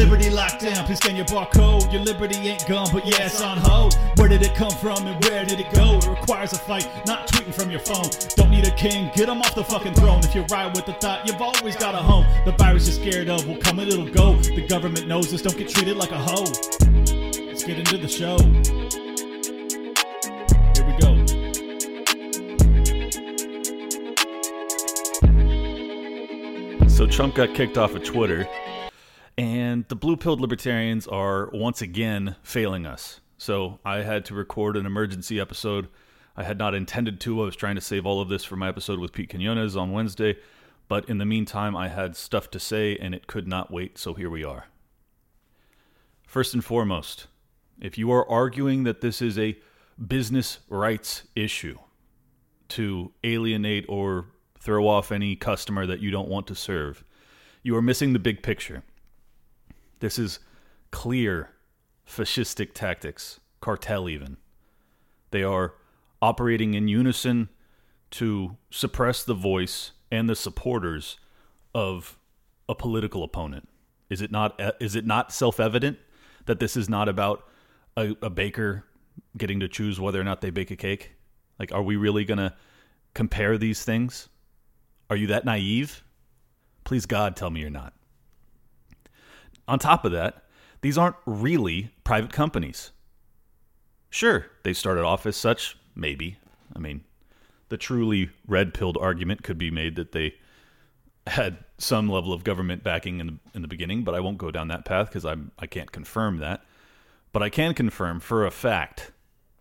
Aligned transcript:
Liberty 0.00 0.30
locked 0.30 0.62
down, 0.62 0.86
please 0.86 0.96
scan 0.96 1.14
your 1.14 1.26
barcode. 1.26 1.92
Your 1.92 2.00
liberty 2.00 2.36
ain't 2.36 2.66
gone, 2.66 2.88
but 2.90 3.04
yeah, 3.04 3.26
it's 3.26 3.42
on 3.42 3.58
hold. 3.58 3.92
Where 4.16 4.28
did 4.28 4.40
it 4.42 4.54
come 4.54 4.70
from 4.70 5.06
and 5.06 5.22
where 5.26 5.44
did 5.44 5.60
it 5.60 5.70
go? 5.74 5.98
It 5.98 6.06
requires 6.06 6.54
a 6.54 6.58
fight, 6.58 6.88
not 7.06 7.28
tweeting 7.28 7.54
from 7.54 7.70
your 7.70 7.80
phone. 7.80 8.08
Don't 8.34 8.50
need 8.50 8.66
a 8.66 8.74
king, 8.76 9.10
get 9.14 9.28
him 9.28 9.42
off 9.42 9.54
the 9.54 9.62
fucking 9.62 9.92
throne. 9.92 10.20
If 10.24 10.34
you 10.34 10.40
ride 10.50 10.74
with 10.74 10.86
the 10.86 10.94
thought, 10.94 11.26
you've 11.26 11.42
always 11.42 11.76
got 11.76 11.94
a 11.94 11.98
home. 11.98 12.24
The 12.46 12.52
virus 12.52 12.86
you're 12.88 13.12
scared 13.12 13.28
of 13.28 13.46
will 13.46 13.58
come 13.58 13.78
and 13.78 13.90
it'll 13.90 14.08
go. 14.08 14.36
The 14.36 14.66
government 14.66 15.06
knows 15.06 15.30
this, 15.30 15.42
don't 15.42 15.58
get 15.58 15.68
treated 15.68 15.98
like 15.98 16.12
a 16.12 16.18
hoe. 16.18 16.46
Let's 17.44 17.62
get 17.62 17.78
into 17.78 17.98
the 17.98 18.08
show. 18.08 18.38
Here 20.76 20.86
we 20.86 20.94
go. 26.86 26.88
So 26.88 27.06
Trump 27.06 27.34
got 27.34 27.54
kicked 27.54 27.76
off 27.76 27.94
of 27.94 28.02
Twitter, 28.02 28.48
and 29.40 29.86
the 29.88 29.96
blue 29.96 30.18
pilled 30.18 30.38
libertarians 30.38 31.06
are 31.06 31.48
once 31.54 31.80
again 31.80 32.36
failing 32.42 32.84
us. 32.84 33.20
So 33.38 33.80
I 33.86 34.02
had 34.02 34.26
to 34.26 34.34
record 34.34 34.76
an 34.76 34.84
emergency 34.84 35.40
episode. 35.40 35.88
I 36.36 36.44
had 36.44 36.58
not 36.58 36.74
intended 36.74 37.20
to. 37.20 37.40
I 37.40 37.46
was 37.46 37.56
trying 37.56 37.76
to 37.76 37.80
save 37.80 38.04
all 38.04 38.20
of 38.20 38.28
this 38.28 38.44
for 38.44 38.56
my 38.56 38.68
episode 38.68 38.98
with 38.98 39.14
Pete 39.14 39.30
Quinones 39.30 39.76
on 39.76 39.92
Wednesday. 39.92 40.36
But 40.88 41.08
in 41.08 41.16
the 41.16 41.24
meantime, 41.24 41.74
I 41.74 41.88
had 41.88 42.16
stuff 42.16 42.50
to 42.50 42.60
say, 42.60 42.98
and 42.98 43.14
it 43.14 43.28
could 43.28 43.48
not 43.48 43.70
wait, 43.70 43.96
so 43.96 44.12
here 44.12 44.28
we 44.28 44.44
are. 44.44 44.66
First 46.26 46.52
and 46.52 46.62
foremost, 46.62 47.26
if 47.80 47.96
you 47.96 48.12
are 48.12 48.28
arguing 48.28 48.84
that 48.84 49.00
this 49.00 49.22
is 49.22 49.38
a 49.38 49.58
business 50.06 50.58
rights 50.68 51.22
issue 51.34 51.78
to 52.68 53.12
alienate 53.24 53.86
or 53.88 54.26
throw 54.58 54.86
off 54.86 55.10
any 55.10 55.34
customer 55.34 55.86
that 55.86 56.00
you 56.00 56.10
don't 56.10 56.28
want 56.28 56.46
to 56.48 56.54
serve, 56.54 57.04
you 57.62 57.74
are 57.74 57.80
missing 57.80 58.12
the 58.12 58.18
big 58.18 58.42
picture. 58.42 58.82
This 60.00 60.18
is 60.18 60.40
clear 60.90 61.50
fascistic 62.06 62.72
tactics, 62.74 63.40
cartel 63.60 64.08
even. 64.08 64.36
They 65.30 65.42
are 65.42 65.74
operating 66.20 66.74
in 66.74 66.88
unison 66.88 67.48
to 68.12 68.56
suppress 68.70 69.22
the 69.22 69.34
voice 69.34 69.92
and 70.10 70.28
the 70.28 70.34
supporters 70.34 71.18
of 71.74 72.18
a 72.68 72.74
political 72.74 73.22
opponent. 73.22 73.68
Is 74.08 74.20
it 74.20 74.32
not 74.32 74.60
uh, 74.60 74.72
is 74.80 74.96
it 74.96 75.06
not 75.06 75.32
self-evident 75.32 75.98
that 76.46 76.58
this 76.58 76.76
is 76.76 76.88
not 76.88 77.08
about 77.08 77.44
a, 77.96 78.16
a 78.22 78.30
baker 78.30 78.84
getting 79.36 79.60
to 79.60 79.68
choose 79.68 80.00
whether 80.00 80.20
or 80.20 80.24
not 80.24 80.40
they 80.40 80.50
bake 80.50 80.72
a 80.72 80.76
cake? 80.76 81.12
Like 81.58 81.72
are 81.72 81.82
we 81.82 81.96
really 81.96 82.24
going 82.24 82.38
to 82.38 82.54
compare 83.14 83.56
these 83.56 83.84
things? 83.84 84.28
Are 85.08 85.16
you 85.16 85.28
that 85.28 85.44
naive? 85.44 86.02
Please 86.82 87.06
God 87.06 87.36
tell 87.36 87.50
me 87.50 87.60
you're 87.60 87.70
not. 87.70 87.92
On 89.70 89.78
top 89.78 90.04
of 90.04 90.10
that, 90.10 90.42
these 90.80 90.98
aren't 90.98 91.14
really 91.26 91.90
private 92.02 92.32
companies. 92.32 92.90
Sure, 94.10 94.46
they 94.64 94.72
started 94.72 95.04
off 95.04 95.26
as 95.26 95.36
such, 95.36 95.78
maybe. 95.94 96.38
I 96.74 96.80
mean, 96.80 97.04
the 97.68 97.76
truly 97.76 98.30
red 98.48 98.74
pilled 98.74 98.98
argument 99.00 99.44
could 99.44 99.58
be 99.58 99.70
made 99.70 99.94
that 99.94 100.10
they 100.10 100.34
had 101.28 101.58
some 101.78 102.08
level 102.08 102.32
of 102.32 102.42
government 102.42 102.82
backing 102.82 103.20
in 103.20 103.26
the, 103.28 103.38
in 103.54 103.62
the 103.62 103.68
beginning, 103.68 104.02
but 104.02 104.12
I 104.12 104.18
won't 104.18 104.38
go 104.38 104.50
down 104.50 104.66
that 104.68 104.84
path 104.84 105.06
because 105.06 105.24
I'm 105.24 105.52
I 105.56 105.68
can't 105.68 105.92
confirm 105.92 106.38
that. 106.38 106.64
But 107.32 107.44
I 107.44 107.48
can 107.48 107.72
confirm 107.72 108.18
for 108.18 108.44
a 108.44 108.50
fact 108.50 109.12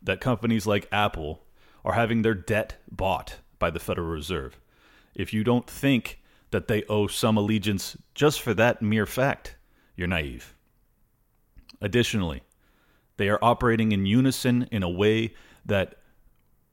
that 0.01 0.19
companies 0.19 0.65
like 0.65 0.87
Apple 0.91 1.43
are 1.85 1.93
having 1.93 2.23
their 2.23 2.33
debt 2.33 2.77
bought 2.91 3.35
by 3.59 3.69
the 3.69 3.79
Federal 3.79 4.07
Reserve. 4.07 4.59
If 5.13 5.33
you 5.33 5.43
don't 5.43 5.69
think 5.69 6.19
that 6.49 6.67
they 6.67 6.81
owe 6.89 7.05
some 7.05 7.37
allegiance 7.37 7.95
just 8.15 8.41
for 8.41 8.55
that 8.55 8.81
mere 8.81 9.05
fact, 9.05 9.55
you're 9.99 10.07
naive. 10.07 10.55
Additionally, 11.81 12.41
they 13.17 13.29
are 13.29 13.39
operating 13.41 13.91
in 13.91 14.05
unison 14.05 14.67
in 14.71 14.81
a 14.81 14.89
way 14.89 15.33
that 15.65 15.95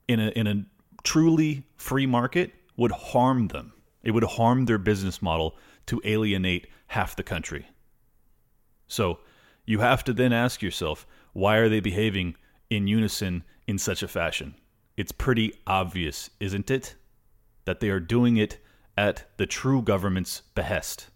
in 0.07 0.19
a 0.19 0.29
in 0.29 0.47
a 0.47 0.65
truly 1.03 1.67
free 1.75 2.05
market 2.05 2.53
would 2.77 2.91
harm 2.91 3.49
them. 3.49 3.73
It 4.03 4.11
would 4.11 4.23
harm 4.23 4.65
their 4.65 4.77
business 4.77 5.21
model 5.21 5.57
to 5.87 6.01
alienate 6.05 6.67
half 6.87 7.15
the 7.15 7.23
country. 7.23 7.67
So, 8.87 9.19
you 9.65 9.79
have 9.79 10.03
to 10.05 10.13
then 10.13 10.31
ask 10.31 10.61
yourself, 10.61 11.05
why 11.33 11.57
are 11.57 11.67
they 11.67 11.81
behaving 11.81 12.35
in 12.69 12.87
unison 12.87 13.43
in 13.67 13.77
such 13.77 14.01
a 14.01 14.07
fashion? 14.07 14.55
It's 14.95 15.11
pretty 15.11 15.53
obvious, 15.67 16.29
isn't 16.39 16.71
it? 16.71 16.95
That 17.65 17.81
they 17.81 17.89
are 17.89 17.99
doing 17.99 18.37
it 18.37 18.59
at 18.97 19.25
the 19.35 19.45
true 19.45 19.81
government's 19.81 20.41
behest. 20.55 21.09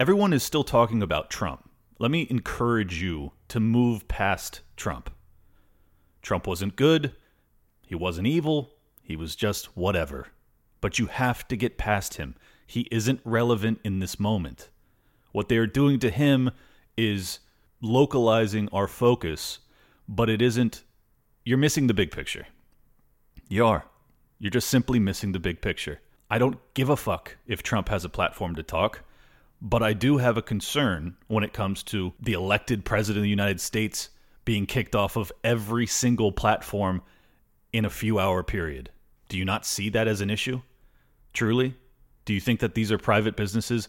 Everyone 0.00 0.32
is 0.32 0.42
still 0.42 0.64
talking 0.64 1.02
about 1.02 1.28
Trump. 1.28 1.68
Let 1.98 2.10
me 2.10 2.26
encourage 2.30 3.02
you 3.02 3.32
to 3.48 3.60
move 3.60 4.08
past 4.08 4.62
Trump. 4.74 5.10
Trump 6.22 6.46
wasn't 6.46 6.74
good. 6.74 7.14
He 7.86 7.94
wasn't 7.94 8.26
evil. 8.26 8.70
He 9.02 9.14
was 9.14 9.36
just 9.36 9.76
whatever. 9.76 10.28
But 10.80 10.98
you 10.98 11.04
have 11.04 11.46
to 11.48 11.56
get 11.56 11.76
past 11.76 12.14
him. 12.14 12.34
He 12.66 12.88
isn't 12.90 13.20
relevant 13.24 13.78
in 13.84 13.98
this 13.98 14.18
moment. 14.18 14.70
What 15.32 15.50
they 15.50 15.58
are 15.58 15.66
doing 15.66 15.98
to 15.98 16.08
him 16.08 16.50
is 16.96 17.40
localizing 17.82 18.70
our 18.72 18.88
focus, 18.88 19.58
but 20.08 20.30
it 20.30 20.40
isn't. 20.40 20.82
You're 21.44 21.58
missing 21.58 21.88
the 21.88 21.94
big 21.94 22.10
picture. 22.10 22.46
You 23.50 23.66
are. 23.66 23.84
You're 24.38 24.48
just 24.48 24.70
simply 24.70 24.98
missing 24.98 25.32
the 25.32 25.38
big 25.38 25.60
picture. 25.60 26.00
I 26.30 26.38
don't 26.38 26.58
give 26.72 26.88
a 26.88 26.96
fuck 26.96 27.36
if 27.46 27.62
Trump 27.62 27.90
has 27.90 28.02
a 28.02 28.08
platform 28.08 28.54
to 28.54 28.62
talk, 28.62 29.02
but 29.60 29.82
I 29.82 29.92
do 29.92 30.16
have 30.18 30.36
a 30.36 30.42
concern 30.42 31.16
when 31.28 31.44
it 31.44 31.52
comes 31.52 31.82
to 31.84 32.12
the 32.20 32.32
elected 32.32 32.84
president 32.84 33.18
of 33.18 33.24
the 33.24 33.30
United 33.30 33.60
States 33.60 34.08
being 34.44 34.66
kicked 34.66 34.94
off 34.94 35.16
of 35.16 35.30
every 35.44 35.86
single 35.86 36.32
platform 36.32 37.02
in 37.72 37.84
a 37.84 37.90
few 37.90 38.18
hour 38.18 38.42
period. 38.42 38.90
Do 39.28 39.36
you 39.36 39.44
not 39.44 39.66
see 39.66 39.90
that 39.90 40.08
as 40.08 40.20
an 40.20 40.30
issue? 40.30 40.62
Truly? 41.32 41.76
Do 42.24 42.32
you 42.32 42.40
think 42.40 42.60
that 42.60 42.74
these 42.74 42.90
are 42.90 42.98
private 42.98 43.36
businesses 43.36 43.88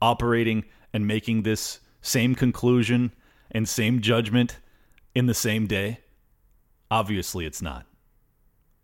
operating 0.00 0.64
and 0.92 1.06
making 1.06 1.42
this 1.42 1.80
same 2.00 2.34
conclusion 2.34 3.12
and 3.50 3.68
same 3.68 4.00
judgment 4.00 4.58
in 5.14 5.26
the 5.26 5.34
same 5.34 5.66
day? 5.66 5.98
Obviously, 6.90 7.44
it's 7.44 7.60
not. 7.60 7.86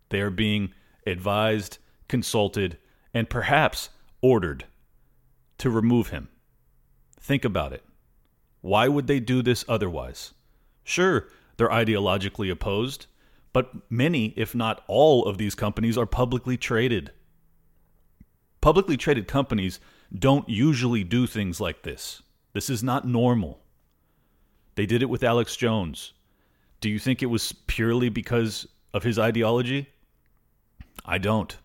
They 0.09 0.21
are 0.21 0.29
being 0.29 0.73
advised, 1.07 1.79
consulted, 2.07 2.77
and 3.13 3.29
perhaps 3.29 3.89
ordered 4.21 4.65
to 5.57 5.69
remove 5.69 6.09
him. 6.09 6.29
Think 7.19 7.45
about 7.45 7.73
it. 7.73 7.83
Why 8.61 8.87
would 8.87 9.07
they 9.07 9.19
do 9.19 9.41
this 9.41 9.65
otherwise? 9.67 10.33
Sure, 10.83 11.27
they're 11.57 11.69
ideologically 11.69 12.51
opposed, 12.51 13.07
but 13.53 13.71
many, 13.89 14.33
if 14.35 14.53
not 14.53 14.83
all, 14.87 15.25
of 15.25 15.37
these 15.37 15.55
companies 15.55 15.97
are 15.97 16.05
publicly 16.05 16.57
traded. 16.57 17.11
Publicly 18.61 18.97
traded 18.97 19.27
companies 19.27 19.79
don't 20.17 20.47
usually 20.49 21.03
do 21.03 21.27
things 21.27 21.61
like 21.61 21.83
this. 21.83 22.21
This 22.53 22.69
is 22.69 22.83
not 22.83 23.07
normal. 23.07 23.59
They 24.75 24.85
did 24.85 25.01
it 25.01 25.09
with 25.09 25.23
Alex 25.23 25.55
Jones. 25.55 26.13
Do 26.81 26.89
you 26.89 26.99
think 26.99 27.21
it 27.21 27.27
was 27.27 27.51
purely 27.51 28.09
because 28.09 28.67
of 28.93 29.03
his 29.03 29.17
ideology? 29.17 29.89
I 31.05 31.17
don't. 31.17 31.57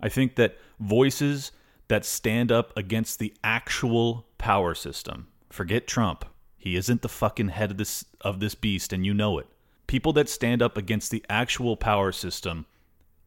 I 0.00 0.08
think 0.08 0.36
that 0.36 0.58
voices 0.78 1.52
that 1.90 2.04
stand 2.04 2.52
up 2.52 2.72
against 2.76 3.18
the 3.18 3.34
actual 3.42 4.24
power 4.38 4.76
system, 4.76 5.26
forget 5.50 5.88
Trump. 5.88 6.24
He 6.56 6.76
isn't 6.76 7.02
the 7.02 7.08
fucking 7.08 7.48
head 7.48 7.72
of 7.72 7.78
this 7.78 8.04
of 8.20 8.38
this 8.38 8.54
beast 8.54 8.92
and 8.92 9.04
you 9.04 9.12
know 9.12 9.38
it. 9.38 9.48
People 9.88 10.12
that 10.12 10.28
stand 10.28 10.62
up 10.62 10.76
against 10.76 11.10
the 11.10 11.24
actual 11.28 11.76
power 11.76 12.12
system 12.12 12.64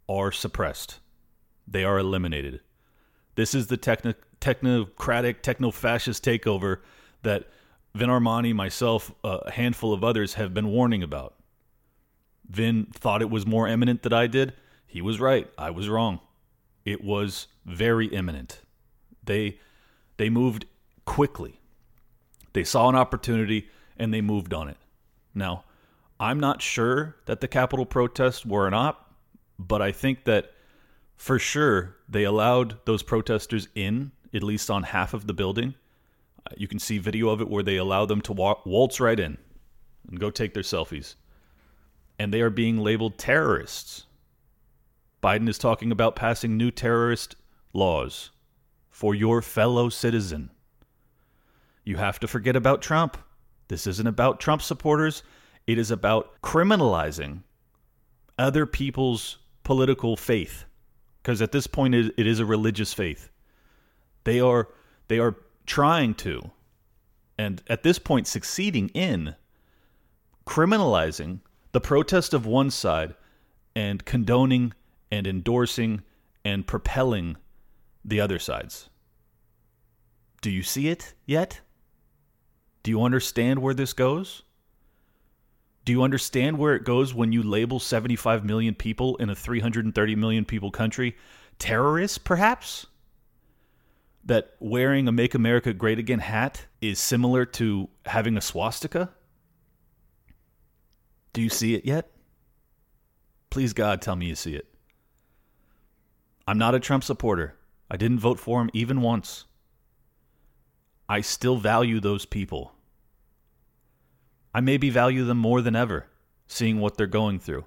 are 0.07 0.31
suppressed. 0.31 1.01
They 1.67 1.83
are 1.83 1.99
eliminated. 1.99 2.61
This 3.35 3.53
is 3.53 3.67
the 3.67 3.75
techno- 3.75 4.13
technocratic, 4.39 5.41
techno 5.41 5.69
fascist 5.69 6.23
takeover 6.23 6.77
that 7.23 7.49
Vin 7.93 8.09
Armani, 8.09 8.55
myself, 8.55 9.11
a 9.25 9.51
handful 9.51 9.91
of 9.91 10.05
others 10.05 10.35
have 10.35 10.53
been 10.53 10.69
warning 10.69 11.03
about. 11.03 11.35
Vin 12.49 12.87
thought 12.93 13.21
it 13.21 13.29
was 13.29 13.45
more 13.45 13.67
imminent 13.67 14.03
than 14.03 14.13
I 14.13 14.27
did. 14.27 14.53
He 14.87 15.01
was 15.01 15.19
right. 15.19 15.49
I 15.57 15.71
was 15.71 15.89
wrong. 15.89 16.21
It 16.85 17.03
was 17.03 17.47
very 17.65 18.07
imminent. 18.07 18.61
They 19.23 19.59
they 20.17 20.29
moved 20.29 20.65
quickly. 21.05 21.59
They 22.53 22.63
saw 22.63 22.89
an 22.89 22.95
opportunity 22.95 23.69
and 23.97 24.13
they 24.13 24.21
moved 24.21 24.53
on 24.53 24.67
it. 24.67 24.77
Now, 25.33 25.63
I'm 26.19 26.39
not 26.39 26.61
sure 26.61 27.15
that 27.25 27.41
the 27.41 27.47
Capitol 27.47 27.85
protests 27.85 28.45
were 28.45 28.67
an 28.67 28.73
op, 28.73 29.13
but 29.57 29.81
I 29.81 29.91
think 29.91 30.25
that 30.25 30.51
for 31.15 31.39
sure 31.39 31.95
they 32.07 32.23
allowed 32.23 32.77
those 32.85 33.03
protesters 33.03 33.67
in, 33.75 34.11
at 34.33 34.43
least 34.43 34.69
on 34.69 34.83
half 34.83 35.13
of 35.13 35.25
the 35.25 35.33
building. 35.33 35.73
Uh, 36.45 36.53
You 36.57 36.67
can 36.67 36.79
see 36.79 36.97
video 36.97 37.29
of 37.29 37.41
it 37.41 37.49
where 37.49 37.63
they 37.63 37.77
allow 37.77 38.05
them 38.05 38.21
to 38.21 38.33
waltz 38.33 38.99
right 38.99 39.19
in 39.19 39.37
and 40.09 40.19
go 40.19 40.29
take 40.29 40.53
their 40.53 40.63
selfies. 40.63 41.15
And 42.19 42.33
they 42.33 42.41
are 42.41 42.49
being 42.49 42.77
labeled 42.77 43.17
terrorists. 43.17 44.05
Biden 45.23 45.47
is 45.47 45.57
talking 45.57 45.89
about 45.89 46.17
passing 46.17 46.57
new 46.57 46.69
terrorist 46.69 47.37
laws 47.71 48.31
for 48.89 49.15
your 49.15 49.41
fellow 49.41 49.87
citizen. 49.87 50.49
You 51.85 51.95
have 51.95 52.19
to 52.19 52.27
forget 52.27 52.57
about 52.57 52.81
Trump. 52.81 53.17
This 53.69 53.87
isn't 53.87 54.05
about 54.05 54.41
Trump 54.41 54.61
supporters. 54.61 55.23
It 55.65 55.77
is 55.77 55.91
about 55.91 56.41
criminalizing 56.41 57.43
other 58.37 58.65
people's 58.65 59.37
political 59.63 60.17
faith. 60.17 60.65
Because 61.21 61.41
at 61.41 61.53
this 61.53 61.67
point, 61.67 61.95
it 61.95 62.27
is 62.27 62.41
a 62.41 62.45
religious 62.45 62.93
faith. 62.93 63.29
They 64.25 64.41
are 64.41 64.67
they 65.07 65.19
are 65.19 65.37
trying 65.65 66.15
to, 66.15 66.51
and 67.37 67.63
at 67.67 67.83
this 67.83 67.97
point, 67.97 68.27
succeeding 68.27 68.89
in 68.89 69.35
criminalizing 70.45 71.39
the 71.71 71.79
protest 71.79 72.33
of 72.33 72.45
one 72.45 72.69
side 72.69 73.15
and 73.73 74.03
condoning 74.03 74.73
and 75.13 75.27
endorsing 75.27 76.01
and 76.43 76.65
propelling 76.65 77.37
the 78.03 78.19
other 78.19 78.39
sides. 78.39 78.89
Do 80.41 80.49
you 80.49 80.63
see 80.63 80.87
it 80.87 81.13
yet? 81.27 81.61
Do 82.81 82.89
you 82.89 83.03
understand 83.03 83.61
where 83.61 83.75
this 83.75 83.93
goes? 83.93 84.41
Do 85.85 85.91
you 85.91 86.01
understand 86.01 86.57
where 86.57 86.73
it 86.73 86.83
goes 86.83 87.13
when 87.13 87.31
you 87.31 87.43
label 87.43 87.79
75 87.79 88.43
million 88.43 88.73
people 88.73 89.15
in 89.17 89.29
a 89.29 89.35
330 89.35 90.15
million 90.15 90.45
people 90.45 90.71
country 90.71 91.15
terrorists, 91.59 92.17
perhaps? 92.17 92.87
That 94.25 94.55
wearing 94.59 95.07
a 95.07 95.11
Make 95.11 95.35
America 95.35 95.73
Great 95.73 95.99
Again 95.99 96.19
hat 96.19 96.65
is 96.81 96.97
similar 96.97 97.45
to 97.45 97.87
having 98.07 98.35
a 98.35 98.41
swastika? 98.41 99.11
Do 101.33 101.41
you 101.41 101.49
see 101.49 101.75
it 101.75 101.85
yet? 101.85 102.09
Please, 103.51 103.73
God, 103.73 104.01
tell 104.01 104.15
me 104.15 104.25
you 104.25 104.35
see 104.35 104.55
it. 104.55 104.72
I'm 106.47 106.57
not 106.57 106.75
a 106.75 106.79
Trump 106.79 107.03
supporter. 107.03 107.55
I 107.89 107.97
didn't 107.97 108.19
vote 108.19 108.39
for 108.39 108.61
him 108.61 108.69
even 108.73 109.01
once. 109.01 109.45
I 111.07 111.21
still 111.21 111.57
value 111.57 111.99
those 111.99 112.25
people. 112.25 112.73
I 114.53 114.61
maybe 114.61 114.89
value 114.89 115.23
them 115.25 115.37
more 115.37 115.61
than 115.61 115.75
ever, 115.75 116.07
seeing 116.47 116.79
what 116.79 116.97
they're 116.97 117.07
going 117.07 117.39
through. 117.39 117.65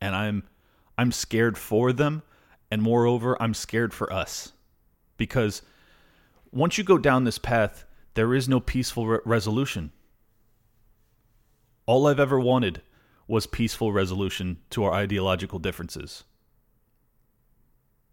And 0.00 0.14
I'm 0.14 0.44
I'm 0.96 1.12
scared 1.12 1.56
for 1.56 1.92
them, 1.92 2.22
and 2.70 2.82
moreover, 2.82 3.40
I'm 3.40 3.54
scared 3.54 3.94
for 3.94 4.12
us. 4.12 4.52
Because 5.16 5.62
once 6.50 6.78
you 6.78 6.84
go 6.84 6.98
down 6.98 7.24
this 7.24 7.38
path, 7.38 7.84
there 8.14 8.34
is 8.34 8.48
no 8.48 8.60
peaceful 8.60 9.06
re- 9.06 9.18
resolution. 9.24 9.92
All 11.86 12.06
I've 12.06 12.20
ever 12.20 12.38
wanted 12.38 12.82
was 13.26 13.46
peaceful 13.46 13.92
resolution 13.92 14.58
to 14.70 14.84
our 14.84 14.92
ideological 14.92 15.58
differences. 15.58 16.24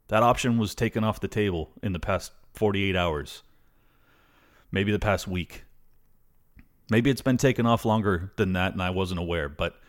That 0.08 0.24
option 0.24 0.58
was 0.58 0.76
taken 0.76 1.04
off 1.04 1.20
the 1.20 1.28
table 1.28 1.72
in 1.82 1.94
the 1.94 2.00
past 2.00 2.32
48 2.54 2.96
hours, 2.96 3.44
maybe 4.72 4.92
the 4.92 5.00
past 5.00 5.28
week. 5.28 5.64
Maybe 6.90 7.10
it's 7.10 7.22
been 7.22 7.38
taken 7.38 7.66
off 7.66 7.86
longer 7.86 8.32
than 8.36 8.54
that 8.54 8.74
and 8.74 8.82
I 8.82 8.92
wasn't 8.92 9.20
aware, 9.20 9.50
but 9.50 9.80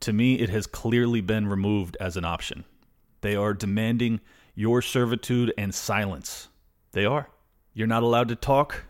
to 0.00 0.12
me, 0.12 0.34
it 0.34 0.50
has 0.50 0.66
clearly 0.66 1.20
been 1.20 1.46
removed 1.46 1.96
as 2.00 2.16
an 2.16 2.24
option. 2.24 2.64
They 3.22 3.34
are 3.34 3.54
demanding 3.54 4.20
your 4.54 4.82
servitude 4.82 5.52
and 5.58 5.74
silence. 5.74 6.48
They 6.92 7.04
are. 7.04 7.28
You're 7.74 7.86
not 7.86 8.02
allowed 8.02 8.28
to 8.28 8.36
talk 8.36 8.84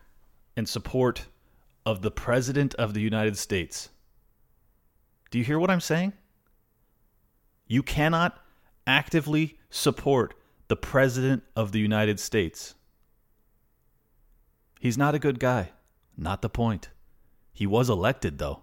in 0.56 0.66
support 0.66 1.26
of 1.84 2.02
the 2.02 2.10
President 2.10 2.74
of 2.74 2.92
the 2.94 3.00
United 3.00 3.38
States. 3.38 3.90
Do 5.30 5.38
you 5.38 5.44
hear 5.44 5.58
what 5.58 5.70
I'm 5.70 5.80
saying? 5.80 6.12
You 7.66 7.82
cannot 7.82 8.38
actively 8.86 9.58
support 9.70 10.34
the 10.68 10.76
President 10.76 11.42
of 11.54 11.72
the 11.72 11.80
United 11.80 12.18
States. 12.20 12.74
He's 14.80 14.98
not 14.98 15.14
a 15.14 15.18
good 15.18 15.38
guy. 15.38 15.70
Not 16.16 16.42
the 16.42 16.48
point. 16.48 16.90
He 17.52 17.66
was 17.66 17.90
elected, 17.90 18.38
though. 18.38 18.62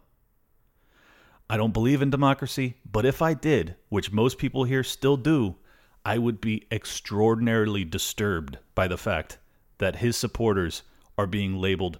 I 1.50 1.58
don't 1.58 1.74
believe 1.74 2.02
in 2.02 2.10
democracy, 2.10 2.78
but 2.90 3.06
if 3.06 3.22
I 3.22 3.34
did, 3.34 3.76
which 3.90 4.12
most 4.12 4.38
people 4.38 4.64
here 4.64 4.84
still 4.84 5.18
do, 5.18 5.56
I 6.06 6.18
would 6.18 6.42
be 6.42 6.68
extraordinarily 6.72 7.86
disturbed 7.86 8.58
by 8.76 8.88
the 8.88 8.98
fact 8.98 9.38
that 9.78 9.98
his 9.98 10.18
supporters 10.18 10.84
are 11.18 11.28
being 11.28 11.58
labeled 11.58 12.00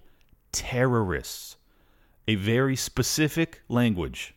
terrorists. 0.52 1.56
A 2.26 2.34
very 2.34 2.76
specific 2.76 3.62
language, 3.68 4.34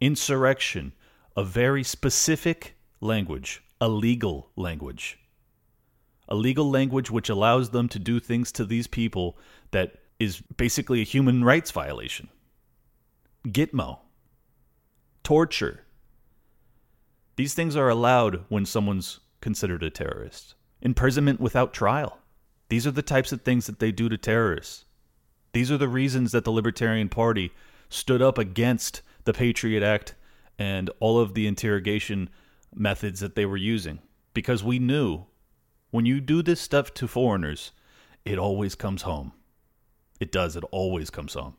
insurrection, 0.00 0.92
a 1.36 1.44
very 1.44 1.82
specific 1.82 2.76
language, 3.02 3.62
a 3.80 3.88
legal 3.88 4.50
language. 4.56 5.18
A 6.28 6.34
legal 6.34 6.70
language 6.70 7.10
which 7.10 7.28
allows 7.28 7.70
them 7.70 7.88
to 7.88 7.98
do 7.98 8.20
things 8.20 8.52
to 8.52 8.64
these 8.64 8.86
people 8.86 9.36
that 9.72 9.96
is 10.18 10.40
basically 10.56 11.00
a 11.00 11.04
human 11.04 11.44
rights 11.44 11.70
violation. 11.70 12.28
Gitmo, 13.46 13.98
torture. 15.24 15.84
These 17.36 17.54
things 17.54 17.76
are 17.76 17.88
allowed 17.88 18.44
when 18.48 18.64
someone's 18.64 19.20
considered 19.40 19.82
a 19.82 19.90
terrorist. 19.90 20.54
Imprisonment 20.80 21.40
without 21.40 21.74
trial. 21.74 22.18
These 22.68 22.86
are 22.86 22.92
the 22.92 23.02
types 23.02 23.32
of 23.32 23.42
things 23.42 23.66
that 23.66 23.80
they 23.80 23.90
do 23.90 24.08
to 24.08 24.16
terrorists. 24.16 24.84
These 25.52 25.70
are 25.70 25.76
the 25.76 25.88
reasons 25.88 26.32
that 26.32 26.44
the 26.44 26.52
Libertarian 26.52 27.08
Party 27.08 27.52
stood 27.88 28.22
up 28.22 28.38
against 28.38 29.02
the 29.24 29.34
Patriot 29.34 29.82
Act 29.82 30.14
and 30.58 30.88
all 31.00 31.18
of 31.18 31.34
the 31.34 31.46
interrogation 31.46 32.30
methods 32.74 33.20
that 33.20 33.34
they 33.34 33.46
were 33.46 33.56
using. 33.56 34.00
Because 34.34 34.64
we 34.64 34.78
knew 34.78 35.26
when 35.90 36.06
you 36.06 36.20
do 36.20 36.42
this 36.42 36.60
stuff 36.60 36.94
to 36.94 37.06
foreigners, 37.06 37.72
it 38.24 38.38
always 38.38 38.74
comes 38.74 39.02
home. 39.02 39.32
It 40.20 40.32
does, 40.32 40.56
it 40.56 40.64
always 40.70 41.10
comes 41.10 41.34
home. 41.34 41.56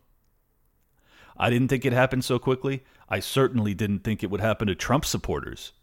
I 1.37 1.49
didn't 1.49 1.67
think 1.67 1.85
it 1.85 1.93
happened 1.93 2.23
so 2.23 2.39
quickly. 2.39 2.83
I 3.09 3.19
certainly 3.19 3.73
didn't 3.73 3.99
think 3.99 4.23
it 4.23 4.29
would 4.29 4.41
happen 4.41 4.67
to 4.67 4.75
Trump 4.75 5.05
supporters. 5.05 5.73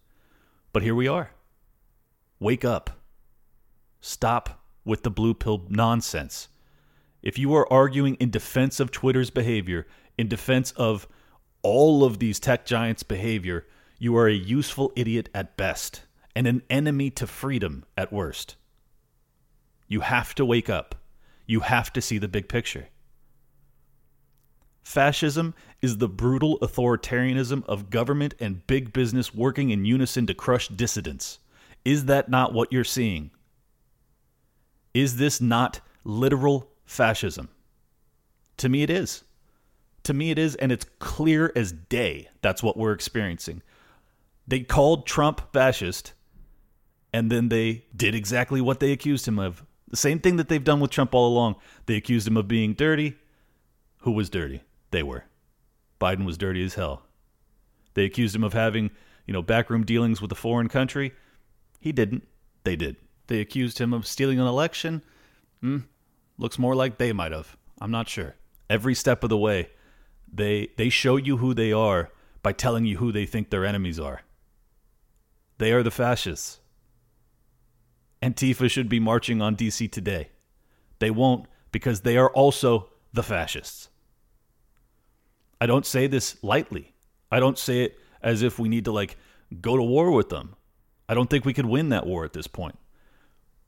But 0.73 0.83
here 0.83 0.95
we 0.95 1.09
are. 1.09 1.33
Wake 2.39 2.65
up. 2.65 2.91
Stop 4.01 4.65
with 4.85 5.03
the 5.03 5.11
blue 5.11 5.35
pill 5.35 5.67
nonsense. 5.69 6.49
If 7.23 7.39
you 7.39 7.55
are 7.55 7.71
arguing 7.71 8.15
in 8.15 8.31
defense 8.31 8.81
of 8.81 8.91
Twitter's 8.91 9.31
behavior, 9.31 9.87
in 10.17 10.29
defense 10.29 10.73
of 10.73 11.07
all 11.63 12.05
of 12.05 12.19
these 12.19 12.41
tech 12.41 12.65
giants' 12.65 13.03
behavior, 13.03 13.67
you 14.01 14.17
are 14.17 14.27
a 14.27 14.35
useful 14.35 14.93
idiot 14.97 15.29
at 15.35 15.59
best 15.59 16.03
and 16.35 16.47
an 16.47 16.63
enemy 16.71 17.11
to 17.11 17.27
freedom 17.27 17.85
at 17.99 18.11
worst. 18.11 18.57
You 19.89 20.01
have 20.01 20.35
to 20.37 20.45
wake 20.45 20.71
up. 20.71 20.95
You 21.47 21.61
have 21.61 21.93
to 21.93 22.01
see 22.01 22.17
the 22.17 22.27
big 22.27 22.49
picture. 22.49 22.89
Fascism 24.83 25.55
is 25.83 25.99
the 25.99 26.09
brutal 26.09 26.59
authoritarianism 26.61 27.63
of 27.67 27.91
government 27.91 28.33
and 28.41 28.67
big 28.67 28.95
business 28.95 29.35
working 29.35 29.69
in 29.69 29.85
unison 29.85 30.27
to 30.29 30.35
crush 30.35 30.69
dissidents. 30.69 31.39
Is 31.85 32.07
that 32.07 32.31
not 32.31 32.55
what 32.55 32.73
you're 32.73 32.85
seeing? 32.85 33.31
Is 34.95 35.19
this 35.19 35.43
not 35.43 35.81
literal 36.05 36.71
fascism? 36.87 37.51
To 38.57 38.71
me, 38.71 38.83
it 38.83 38.91
is. 38.91 39.25
To 40.05 40.15
me, 40.15 40.31
it 40.31 40.39
is, 40.39 40.55
and 40.55 40.73
it's 40.73 40.87
clear 41.01 41.53
as 41.55 41.73
day 41.73 42.31
that's 42.41 42.63
what 42.63 42.79
we're 42.79 42.93
experiencing. 42.93 43.63
They 44.51 44.61
called 44.61 45.07
Trump 45.07 45.53
fascist, 45.53 46.13
and 47.13 47.31
then 47.31 47.51
they 47.51 47.85
did 47.97 48.17
exactly 48.17 48.61
what 48.61 48.81
they 48.81 48.91
accused 48.91 49.29
him 49.29 49.39
of. 49.39 49.65
The 49.87 49.97
same 49.97 50.19
thing 50.19 50.37
that 50.37 50.49
they've 50.49 50.63
done 50.63 50.81
with 50.81 50.91
Trump 50.91 51.15
all 51.15 51.29
along. 51.29 51.55
They 51.87 51.95
accused 51.95 52.27
him 52.27 52.37
of 52.37 52.49
being 52.49 52.75
dirty. 52.75 53.17
Who 53.99 54.11
was 54.11 54.29
dirty? 54.29 54.65
They 54.91 55.05
were. 55.05 55.25
Biden 56.01 56.27
was 56.27 56.37
dirty 56.37 56.65
as 56.65 56.75
hell. 56.75 57.03
They 57.95 58.05
accused 58.05 58.35
him 58.35 58.43
of 58.43 58.53
having, 58.53 58.91
you 59.25 59.33
know, 59.33 59.41
backroom 59.41 59.85
dealings 59.85 60.21
with 60.21 60.33
a 60.33 60.37
foreign 60.37 60.69
country. 60.69 61.13
He 61.79 61.93
didn't. 61.93 62.27
They 62.65 62.75
did. 62.75 62.97
They 63.29 63.41
accused 63.41 63.79
him 63.79 63.95
of 63.95 64.05
stealing 64.05 64.41
an 64.41 64.49
election. 64.49 65.05
Hmm. 65.61 65.79
Looks 66.39 66.59
more 66.59 66.75
like 66.75 66.99
they 66.99 67.13
might 67.13 67.31
have. 67.31 67.57
I'm 67.81 67.93
not 67.93 68.09
sure. 68.09 68.35
Every 68.69 68.97
step 68.97 69.23
of 69.23 69.31
the 69.31 69.39
way, 69.39 69.71
they 70.33 70.71
they 70.77 70.89
show 70.89 71.15
you 71.15 71.37
who 71.37 71.55
they 71.55 71.73
are 71.73 72.11
by 72.43 72.53
telling 72.53 72.85
you 72.85 72.97
who 72.97 73.13
they 73.13 73.27
think 73.27 73.51
their 73.51 73.65
enemies 73.65 74.01
are. 74.01 74.23
They 75.61 75.73
are 75.73 75.83
the 75.83 75.91
fascists. 75.91 76.59
Antifa 78.23 78.71
should 78.71 78.89
be 78.89 78.99
marching 78.99 79.43
on 79.43 79.57
DC 79.57 79.93
today. 79.93 80.31
They 81.01 81.11
won't 81.11 81.45
because 81.71 82.01
they 82.01 82.17
are 82.17 82.31
also 82.31 82.89
the 83.13 83.23
fascists. 83.23 83.91
I 85.61 85.67
don't 85.67 85.85
say 85.85 86.07
this 86.07 86.43
lightly. 86.43 86.95
I 87.31 87.41
don't 87.41 87.59
say 87.59 87.83
it 87.83 88.01
as 88.23 88.41
if 88.41 88.59
we 88.59 88.71
need 88.71 88.87
to 88.87 88.91
like 88.91 89.19
go 89.61 89.77
to 89.77 89.83
war 89.83 90.11
with 90.13 90.31
them. 90.31 90.57
I 91.11 91.13
don't 91.13 91.29
think 91.29 91.45
we 91.45 91.53
could 91.53 91.67
win 91.67 91.91
that 91.91 92.07
war 92.07 92.25
at 92.25 92.33
this 92.33 92.47
point. 92.47 92.79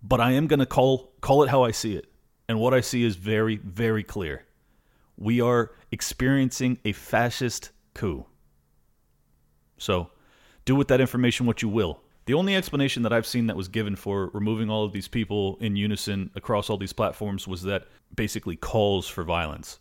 But 0.02 0.18
I 0.18 0.32
am 0.32 0.46
going 0.46 0.60
to 0.60 0.66
call 0.66 1.12
call 1.20 1.42
it 1.42 1.50
how 1.50 1.62
I 1.62 1.72
see 1.72 1.94
it. 1.94 2.06
And 2.48 2.58
what 2.58 2.72
I 2.72 2.80
see 2.80 3.04
is 3.04 3.16
very 3.16 3.56
very 3.58 4.02
clear. 4.02 4.46
We 5.18 5.42
are 5.42 5.72
experiencing 5.90 6.78
a 6.86 6.92
fascist 6.92 7.70
coup. 7.92 8.24
So, 9.76 10.11
do 10.64 10.74
with 10.74 10.88
that 10.88 11.00
information 11.00 11.46
what 11.46 11.62
you 11.62 11.68
will. 11.68 12.00
The 12.26 12.34
only 12.34 12.54
explanation 12.54 13.02
that 13.02 13.12
I've 13.12 13.26
seen 13.26 13.48
that 13.48 13.56
was 13.56 13.68
given 13.68 13.96
for 13.96 14.28
removing 14.28 14.70
all 14.70 14.84
of 14.84 14.92
these 14.92 15.08
people 15.08 15.56
in 15.60 15.74
unison 15.74 16.30
across 16.36 16.70
all 16.70 16.76
these 16.76 16.92
platforms 16.92 17.48
was 17.48 17.62
that 17.62 17.86
basically 18.14 18.54
calls 18.54 19.08
for 19.08 19.24
violence. 19.24 19.80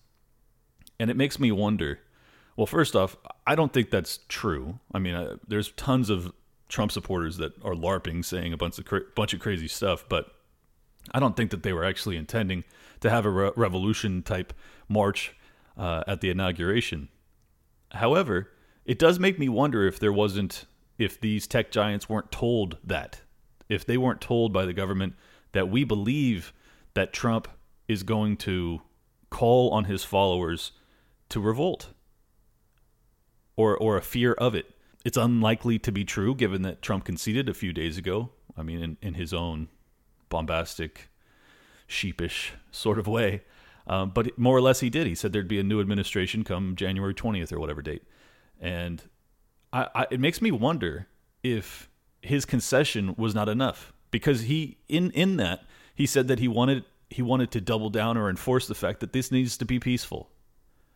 And 0.99 1.11
it 1.11 1.17
makes 1.17 1.39
me 1.39 1.51
wonder 1.51 1.99
well, 2.55 2.65
first 2.65 2.95
off, 2.95 3.15
I 3.47 3.55
don't 3.55 3.71
think 3.71 3.89
that's 3.89 4.19
true. 4.27 4.79
I 4.93 4.99
mean, 4.99 5.15
uh, 5.15 5.37
there's 5.47 5.71
tons 5.71 6.09
of 6.09 6.33
Trump 6.69 6.91
supporters 6.91 7.37
that 7.37 7.53
are 7.63 7.73
LARPing, 7.73 8.23
saying 8.23 8.53
a 8.53 8.57
bunch 8.57 8.77
of 8.77 8.85
cra- 8.85 9.05
bunch 9.15 9.33
of 9.33 9.39
crazy 9.39 9.67
stuff, 9.67 10.05
but 10.07 10.31
I 11.11 11.19
don't 11.19 11.35
think 11.35 11.51
that 11.51 11.63
they 11.63 11.73
were 11.73 11.83
actually 11.83 12.17
intending 12.17 12.63
to 12.99 13.09
have 13.09 13.25
a 13.25 13.29
re- 13.29 13.51
revolution 13.55 14.21
type 14.21 14.53
march 14.87 15.35
uh, 15.77 16.03
at 16.07 16.21
the 16.21 16.29
inauguration. 16.29 17.09
However, 17.91 18.51
it 18.85 18.99
does 18.99 19.19
make 19.19 19.39
me 19.39 19.49
wonder 19.49 19.87
if 19.87 19.99
there 19.99 20.13
wasn't, 20.13 20.65
if 21.01 21.19
these 21.19 21.47
tech 21.47 21.71
giants 21.71 22.07
weren't 22.07 22.31
told 22.31 22.77
that, 22.83 23.21
if 23.67 23.83
they 23.83 23.97
weren't 23.97 24.21
told 24.21 24.53
by 24.53 24.65
the 24.65 24.73
government 24.73 25.15
that 25.51 25.67
we 25.67 25.83
believe 25.83 26.53
that 26.93 27.11
Trump 27.11 27.47
is 27.87 28.03
going 28.03 28.37
to 28.37 28.81
call 29.31 29.71
on 29.71 29.85
his 29.85 30.03
followers 30.03 30.73
to 31.29 31.39
revolt 31.39 31.89
or 33.55 33.75
or 33.75 33.97
a 33.97 34.01
fear 34.01 34.33
of 34.33 34.53
it. 34.53 34.75
It's 35.03 35.17
unlikely 35.17 35.79
to 35.79 35.91
be 35.91 36.03
true 36.05 36.35
given 36.35 36.61
that 36.61 36.83
Trump 36.83 37.05
conceded 37.05 37.49
a 37.49 37.53
few 37.53 37.73
days 37.73 37.97
ago. 37.97 38.29
I 38.55 38.61
mean 38.61 38.81
in, 38.81 38.97
in 39.01 39.13
his 39.15 39.33
own 39.33 39.69
bombastic, 40.29 41.09
sheepish 41.87 42.53
sort 42.69 42.99
of 42.99 43.07
way. 43.07 43.41
Um, 43.87 44.11
but 44.11 44.37
more 44.37 44.55
or 44.55 44.61
less 44.61 44.81
he 44.81 44.91
did. 44.91 45.07
He 45.07 45.15
said 45.15 45.33
there'd 45.33 45.47
be 45.47 45.59
a 45.59 45.63
new 45.63 45.81
administration 45.81 46.43
come 46.43 46.75
January 46.75 47.15
20th 47.15 47.51
or 47.51 47.59
whatever 47.59 47.81
date. 47.81 48.03
And 48.59 49.01
I, 49.73 49.87
I, 49.93 50.07
it 50.11 50.19
makes 50.19 50.41
me 50.41 50.51
wonder 50.51 51.07
if 51.43 51.89
his 52.21 52.45
concession 52.45 53.15
was 53.17 53.33
not 53.33 53.49
enough 53.49 53.93
because 54.11 54.41
he 54.41 54.77
in 54.87 55.11
in 55.11 55.37
that 55.37 55.63
he 55.95 56.05
said 56.05 56.27
that 56.27 56.39
he 56.39 56.47
wanted 56.47 56.83
he 57.09 57.21
wanted 57.21 57.51
to 57.51 57.61
double 57.61 57.89
down 57.89 58.17
or 58.17 58.29
enforce 58.29 58.67
the 58.67 58.75
fact 58.75 58.99
that 58.99 59.13
this 59.13 59.31
needs 59.31 59.57
to 59.57 59.65
be 59.65 59.79
peaceful 59.79 60.29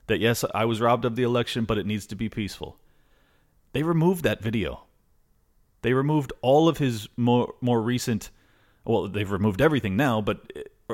that 0.08 0.20
yes, 0.20 0.46
I 0.54 0.66
was 0.66 0.82
robbed 0.82 1.06
of 1.06 1.16
the 1.16 1.24
election, 1.24 1.66
but 1.66 1.78
it 1.78 1.86
needs 1.86 2.06
to 2.08 2.16
be 2.16 2.30
peaceful. 2.30 2.78
They 3.74 3.84
removed 3.84 4.24
that 4.24 4.42
video. 4.42 4.84
They 5.82 5.94
removed 5.94 6.34
all 6.42 6.68
of 6.68 6.78
his 6.78 7.08
more 7.18 7.54
more 7.62 7.82
recent. 7.82 8.30
Well, 8.86 9.08
they've 9.08 9.30
removed 9.30 9.62
everything 9.62 9.98
now, 9.98 10.22
but 10.22 10.52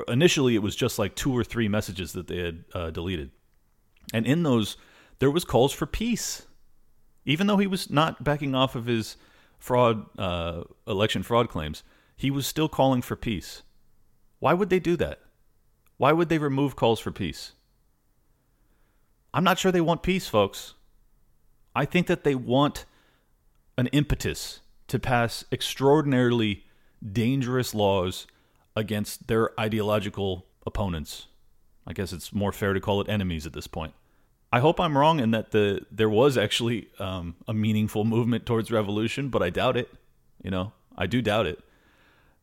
initially 0.07 0.55
it 0.55 0.63
was 0.63 0.75
just 0.75 0.97
like 0.97 1.15
two 1.15 1.35
or 1.35 1.43
three 1.43 1.67
messages 1.67 2.13
that 2.13 2.27
they 2.27 2.37
had 2.37 2.63
uh, 2.73 2.89
deleted, 2.89 3.31
and 4.13 4.25
in 4.25 4.43
those 4.43 4.77
there 5.19 5.31
was 5.31 5.45
calls 5.45 5.71
for 5.71 5.85
peace, 5.85 6.47
even 7.25 7.47
though 7.47 7.57
he 7.57 7.67
was 7.67 7.89
not 7.89 8.23
backing 8.23 8.55
off 8.55 8.75
of 8.75 8.85
his 8.85 9.17
fraud 9.61 10.05
uh, 10.17 10.63
election 10.87 11.23
fraud 11.23 11.47
claims. 11.49 11.83
He 12.17 12.31
was 12.31 12.45
still 12.45 12.67
calling 12.67 13.01
for 13.01 13.15
peace. 13.15 13.61
Why 14.39 14.53
would 14.53 14.69
they 14.69 14.79
do 14.79 14.97
that? 14.97 15.19
Why 15.97 16.11
would 16.11 16.29
they 16.29 16.39
remove 16.39 16.75
calls 16.75 16.99
for 16.99 17.11
peace? 17.11 17.53
I'm 19.33 19.43
not 19.43 19.59
sure 19.59 19.71
they 19.71 19.81
want 19.81 20.03
peace, 20.03 20.27
folks. 20.27 20.73
I 21.75 21.85
think 21.85 22.07
that 22.07 22.23
they 22.23 22.35
want 22.35 22.85
an 23.77 23.87
impetus 23.87 24.59
to 24.87 24.99
pass 24.99 25.45
extraordinarily 25.51 26.65
dangerous 27.11 27.73
laws 27.73 28.27
against 28.75 29.27
their 29.27 29.57
ideological 29.59 30.47
opponents. 30.65 31.27
I 31.87 31.93
guess 31.93 32.11
it's 32.11 32.33
more 32.33 32.51
fair 32.51 32.73
to 32.73 32.81
call 32.81 32.99
it 32.99 33.09
enemies 33.09 33.45
at 33.45 33.53
this 33.53 33.67
point. 33.67 33.93
I 34.51 34.59
hope 34.59 34.79
I'm 34.79 34.97
wrong 34.97 35.19
in 35.19 35.31
that 35.31 35.51
the 35.51 35.85
there 35.91 36.09
was 36.09 36.37
actually 36.37 36.89
um, 36.99 37.35
a 37.47 37.53
meaningful 37.53 38.03
movement 38.03 38.45
towards 38.45 38.69
revolution, 38.69 39.29
but 39.29 39.41
I 39.41 39.49
doubt 39.49 39.77
it. 39.77 39.89
You 40.43 40.51
know, 40.51 40.73
I 40.97 41.07
do 41.07 41.21
doubt 41.21 41.45
it. 41.45 41.59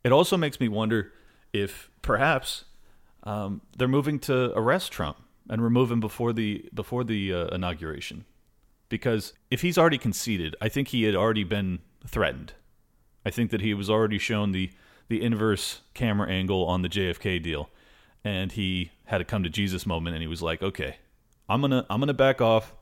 It 0.04 0.12
also 0.12 0.36
makes 0.36 0.58
me 0.58 0.68
wonder 0.68 1.12
if 1.52 1.90
perhaps 2.00 2.64
um, 3.24 3.60
they're 3.76 3.88
moving 3.88 4.18
to 4.20 4.56
arrest 4.56 4.92
Trump 4.92 5.18
and 5.50 5.62
remove 5.62 5.90
him 5.90 6.00
before 6.00 6.32
the 6.32 6.68
before 6.72 7.04
the 7.04 7.32
uh, 7.32 7.46
inauguration, 7.48 8.24
because 8.88 9.34
if 9.50 9.60
he's 9.60 9.76
already 9.76 9.98
conceded, 9.98 10.56
I 10.62 10.68
think 10.70 10.88
he 10.88 11.02
had 11.02 11.14
already 11.14 11.44
been 11.44 11.80
threatened. 12.06 12.54
I 13.26 13.30
think 13.30 13.50
that 13.50 13.60
he 13.60 13.74
was 13.74 13.90
already 13.90 14.18
shown 14.18 14.52
the 14.52 14.70
the 15.08 15.22
inverse 15.22 15.82
camera 15.92 16.28
angle 16.30 16.64
on 16.64 16.80
the 16.80 16.88
JFK 16.88 17.42
deal, 17.42 17.68
and 18.24 18.52
he 18.52 18.92
had 19.06 19.20
a 19.20 19.24
come 19.24 19.42
to 19.42 19.50
Jesus 19.50 19.84
moment, 19.84 20.14
and 20.14 20.22
he 20.22 20.28
was 20.28 20.40
like, 20.40 20.62
"Okay, 20.62 20.96
I'm 21.48 21.60
gonna 21.60 21.86
I'm 21.88 22.00
gonna 22.00 22.14
back 22.14 22.40
off. 22.40 22.74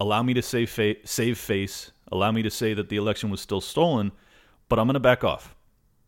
Allow 0.00 0.22
me 0.22 0.34
to 0.34 0.42
save 0.42 0.70
fa- 0.70 0.96
save 1.04 1.38
face. 1.38 1.92
Allow 2.10 2.32
me 2.32 2.42
to 2.42 2.50
say 2.50 2.74
that 2.74 2.88
the 2.88 2.96
election 2.96 3.30
was 3.30 3.40
still 3.40 3.60
stolen, 3.60 4.12
but 4.68 4.78
I'm 4.78 4.86
gonna 4.86 5.00
back 5.00 5.24
off, 5.24 5.54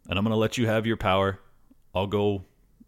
and 0.08 0.18
I'm 0.18 0.24
gonna 0.24 0.36
let 0.36 0.58
you 0.58 0.66
have 0.66 0.86
your 0.86 0.96
power. 0.96 1.40
I'll 1.94 2.06
go 2.06 2.44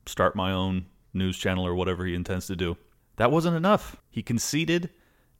start 0.07 0.37
my 0.37 0.53
own 0.53 0.87
news 1.15 1.39
channel 1.39 1.67
or 1.67 1.75
whatever 1.75 2.05
he 2.05 2.15
intends 2.15 2.47
to 2.49 2.57
do. 2.57 2.77
That 3.17 3.31
wasn't 3.31 3.57
enough. 3.57 3.97
He 4.11 4.23
conceded, 4.23 4.91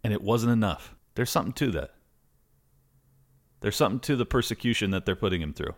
and 0.03 0.13
it 0.13 0.23
wasn't 0.23 0.53
enough. 0.53 0.95
There's 1.15 1.31
something 1.31 1.53
to 1.55 1.71
that. 1.73 1.91
There's 3.61 3.77
something 3.77 4.01
to 4.01 4.17
the 4.17 4.27
persecution 4.27 4.91
that 4.91 5.05
they're 5.05 5.17
putting 5.17 5.43
him 5.43 5.53
through. 5.53 5.75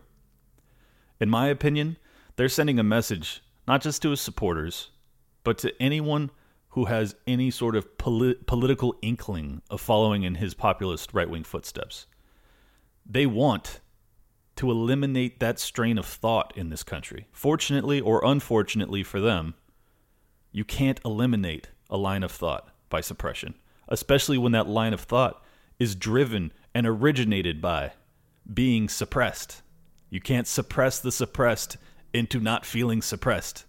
In 1.19 1.29
my 1.29 1.47
opinion, 1.47 1.97
they're 2.35 2.47
sending 2.47 2.79
a 2.79 2.83
message 2.83 3.41
not 3.67 3.81
just 3.81 4.01
to 4.01 4.11
his 4.11 4.21
supporters, 4.21 4.91
but 5.43 5.57
to 5.59 5.73
anyone 5.81 6.31
who 6.69 6.85
has 6.85 7.15
any 7.25 7.49
sort 7.49 7.75
of 7.75 7.97
polit- 7.97 8.45
political 8.45 8.95
inkling 9.01 9.61
of 9.69 9.81
following 9.81 10.23
in 10.23 10.35
his 10.35 10.53
populist 10.53 11.13
right 11.13 11.29
wing 11.29 11.43
footsteps. 11.43 12.05
They 13.05 13.25
want 13.25 13.79
to 14.57 14.69
eliminate 14.69 15.39
that 15.39 15.57
strain 15.57 15.97
of 15.97 16.05
thought 16.05 16.53
in 16.55 16.69
this 16.69 16.83
country. 16.83 17.27
Fortunately 17.31 18.01
or 18.01 18.23
unfortunately 18.23 19.03
for 19.03 19.19
them, 19.19 19.55
you 20.51 20.63
can't 20.63 20.99
eliminate 21.05 21.69
a 21.89 21.97
line 21.97 22.23
of 22.23 22.31
thought 22.31 22.69
by 22.89 23.01
suppression, 23.01 23.55
especially 23.87 24.37
when 24.37 24.51
that 24.51 24.67
line 24.67 24.93
of 24.93 24.99
thought 24.99 25.43
is 25.79 25.95
driven 25.95 26.51
and 26.75 26.85
originated 26.85 27.61
by 27.61 27.93
being 28.53 28.89
suppressed. 28.89 29.61
You 30.09 30.19
can't 30.19 30.47
suppress 30.47 30.99
the 30.99 31.11
suppressed 31.11 31.77
into 32.13 32.39
not 32.39 32.65
feeling 32.65 33.01
suppressed. 33.01 33.65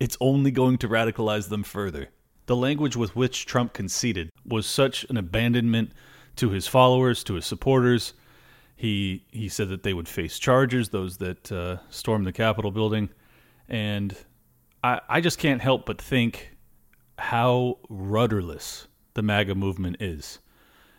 It's 0.00 0.16
only 0.20 0.50
going 0.50 0.78
to 0.78 0.88
radicalize 0.88 1.48
them 1.48 1.64
further. 1.64 2.08
The 2.46 2.56
language 2.56 2.96
with 2.96 3.16
which 3.16 3.46
Trump 3.46 3.72
conceded 3.72 4.30
was 4.44 4.66
such 4.66 5.04
an 5.04 5.16
abandonment 5.16 5.92
to 6.36 6.50
his 6.50 6.66
followers, 6.66 7.24
to 7.24 7.34
his 7.34 7.46
supporters. 7.46 8.12
He 8.76 9.24
he 9.30 9.48
said 9.48 9.68
that 9.68 9.82
they 9.82 9.94
would 9.94 10.08
face 10.08 10.38
charges, 10.38 10.88
those 10.90 11.18
that 11.18 11.50
uh, 11.50 11.78
stormed 11.88 12.26
the 12.26 12.32
Capitol 12.32 12.70
building, 12.70 13.08
and 13.68 14.16
I, 14.82 15.00
I 15.08 15.20
just 15.20 15.38
can't 15.38 15.62
help 15.62 15.86
but 15.86 16.00
think 16.00 16.50
how 17.18 17.78
rudderless 17.88 18.88
the 19.14 19.22
MAGA 19.22 19.54
movement 19.54 19.96
is. 20.00 20.40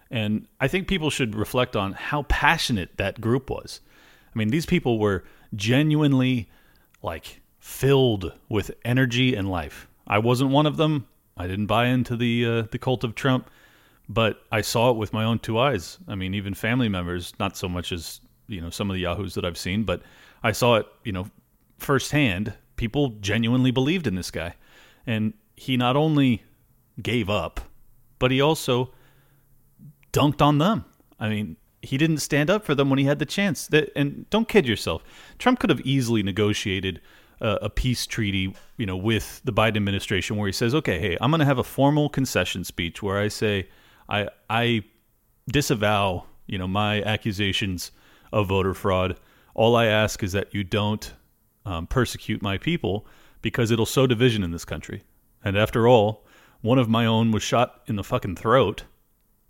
And 0.10 0.48
I 0.60 0.68
think 0.68 0.88
people 0.88 1.10
should 1.10 1.36
reflect 1.36 1.76
on 1.76 1.94
how 1.94 2.24
passionate 2.24 2.98
that 2.98 3.20
group 3.20 3.50
was. 3.50 3.82
I 4.34 4.38
mean, 4.38 4.50
these 4.50 4.66
people 4.66 5.00
were 5.00 5.24
genuinely 5.54 6.50
like 7.02 7.42
filled 7.60 8.34
with 8.50 8.72
energy 8.84 9.36
and 9.36 9.50
life. 9.50 9.88
I 10.08 10.20
wasn't 10.20 10.52
one 10.52 10.66
of 10.66 10.78
them. 10.78 11.08
I 11.38 11.48
didn't 11.48 11.68
buy 11.68 11.88
into 11.88 12.16
the 12.16 12.46
uh, 12.46 12.62
the 12.72 12.80
cult 12.80 13.04
of 13.04 13.16
Trump, 13.16 13.50
but 14.08 14.42
I 14.52 14.62
saw 14.62 14.92
it 14.92 14.98
with 14.98 15.14
my 15.14 15.24
own 15.24 15.40
two 15.40 15.60
eyes. 15.60 15.98
I 16.08 16.16
mean, 16.16 16.34
even 16.34 16.54
family 16.54 16.90
members, 16.90 17.34
not 17.40 17.58
so 17.58 17.68
much 17.68 17.92
as 17.92 18.22
you 18.48 18.62
know 18.62 18.70
some 18.70 18.90
of 18.90 18.94
the 18.96 19.02
yahoos 19.02 19.34
that 19.34 19.46
I've 19.46 19.58
seen, 19.58 19.84
but 19.84 20.02
I 20.44 20.52
saw 20.52 20.76
it, 20.76 20.88
you 21.04 21.12
know, 21.12 21.30
firsthand 21.78 22.54
people 22.76 23.10
genuinely 23.20 23.72
believed 23.72 24.08
in 24.08 24.16
this 24.16 24.32
guy. 24.32 24.56
And 25.08 25.34
he 25.56 25.78
not 25.78 25.96
only 25.96 26.44
gave 27.02 27.30
up, 27.30 27.60
but 28.20 28.32
he 28.32 28.42
also 28.42 28.92
dunked 30.14 30.42
on 30.42 30.58
them. 30.58 30.86
I 31.20 31.30
mean, 31.30 31.58
he 31.82 31.98
didn't 31.98 32.18
stand 32.18 32.50
up 32.50 32.66
for 32.66 32.76
them 32.76 32.90
when 32.90 33.00
he 33.00 33.06
had 33.06 33.20
the 33.20 33.26
chance. 33.26 33.70
And 33.96 34.30
don't 34.30 34.48
kid 34.48 34.68
yourself. 34.68 35.04
Trump 35.38 35.60
could 35.60 35.70
have 35.70 35.82
easily 35.82 36.24
negotiated 36.24 37.02
a, 37.42 37.70
peace 37.70 38.08
treaty, 38.08 38.56
you 38.78 38.86
know, 38.86 38.98
with 38.98 39.42
the 39.44 39.54
Biden 39.54 39.76
administration 39.76 40.38
where 40.38 40.48
he 40.48 40.54
says, 40.54 40.74
"Okay, 40.74 41.00
hey, 41.00 41.18
I'm 41.22 41.32
going 41.32 41.40
to 41.40 41.46
have 41.46 41.60
a 41.60 41.64
formal 41.64 42.10
concession 42.10 42.64
speech 42.64 43.04
where 43.04 43.20
I 43.20 43.28
say 43.28 43.68
I 44.10 44.30
I 44.50 44.84
disavow, 45.50 46.26
you 46.48 46.58
know, 46.58 46.68
my 46.68 47.02
accusations 47.04 47.92
of 48.32 48.48
voter 48.48 48.74
fraud. 48.74 49.18
All 49.54 49.76
I 49.76 49.86
ask 49.86 50.24
is 50.24 50.32
that 50.34 50.54
you 50.54 50.64
don't 50.64 51.14
um, 51.66 51.88
persecute 51.88 52.42
my 52.42 52.58
people 52.58 53.06
because 53.42 53.72
it'll 53.72 53.86
sow 53.86 54.08
division 54.08 54.44
in 54.44 54.52
this 54.52 54.66
country. 54.66 55.04
And 55.44 55.58
after 55.58 55.88
all, 55.88 56.26
one 56.62 56.80
of 56.80 56.90
my 56.90 57.06
own 57.06 57.32
was 57.32 57.44
shot 57.44 57.82
in 57.86 57.96
the 57.96 58.04
fucking 58.04 58.36
throat, 58.36 58.84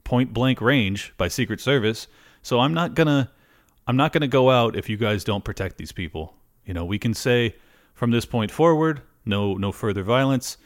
point 0.04 0.34
blank 0.34 0.60
range 0.62 1.14
by 1.18 1.30
Secret 1.30 1.62
Service. 1.62 2.08
So 2.42 2.60
I'm 2.60 2.74
not 2.74 2.94
gonna, 2.94 3.32
I'm 3.88 3.98
not 3.98 4.12
gonna 4.12 4.28
go 4.28 4.52
out 4.52 4.76
if 4.76 4.90
you 4.90 4.98
guys 4.98 5.24
don't 5.24 5.44
protect 5.44 5.78
these 5.78 5.92
people. 5.92 6.36
You 6.66 6.74
know, 6.74 6.86
we 6.86 7.00
can 7.00 7.14
say 7.14 7.56
from 7.96 8.12
this 8.12 8.26
point 8.26 8.52
forward, 8.52 9.02
no, 9.26 9.56
no 9.56 9.72
further 9.72 10.04
violence, 10.04 10.58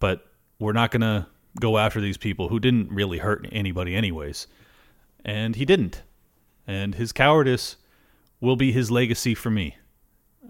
but 0.00 0.26
we're 0.58 0.72
not 0.72 0.90
gonna 0.90 1.28
go 1.60 1.78
after 1.78 2.00
these 2.00 2.16
people 2.16 2.48
who 2.48 2.58
didn't 2.58 2.90
really 2.90 3.18
hurt 3.18 3.46
anybody 3.52 3.94
anyways. 3.94 4.46
And 5.24 5.54
he 5.54 5.64
didn't. 5.64 6.02
And 6.66 6.94
his 6.94 7.12
cowardice 7.12 7.76
will 8.40 8.56
be 8.56 8.72
his 8.72 8.90
legacy 8.90 9.34
for 9.34 9.50
me. 9.50 9.76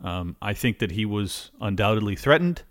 Um, 0.02 0.36
I 0.40 0.54
think 0.54 0.78
that 0.78 0.92
he 0.92 1.04
was 1.04 1.50
undoubtedly 1.60 2.16
threatened, 2.16 2.62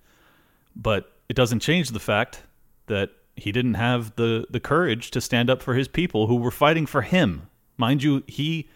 but 0.76 1.12
it 1.28 1.36
doesn't 1.36 1.60
change 1.60 1.90
the 1.90 2.00
fact 2.00 2.44
that 2.88 3.12
he 3.36 3.52
didn't 3.52 3.76
have 3.76 4.16
the, 4.16 4.46
the 4.50 4.60
courage 4.60 5.12
to 5.12 5.22
stand 5.22 5.50
up 5.50 5.62
for 5.62 5.74
his 5.74 5.88
people 5.88 6.28
who 6.28 6.36
were 6.36 6.52
fighting 6.52 6.86
for 6.86 7.02
him. 7.02 7.50
Mind 7.78 8.04
you, 8.04 8.24
he 8.28 8.70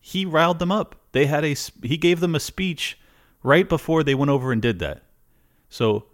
he 0.00 0.26
riled 0.26 0.58
them 0.58 0.72
up. 0.72 0.96
They 1.12 1.26
had 1.26 1.44
a 1.44 1.54
he 1.82 1.96
gave 1.96 2.20
them 2.20 2.34
a 2.34 2.40
speech 2.40 2.98
right 3.42 3.68
before 3.68 4.02
they 4.02 4.14
went 4.14 4.30
over 4.30 4.52
and 4.52 4.62
did 4.62 4.78
that. 4.80 5.02
So, 5.68 6.06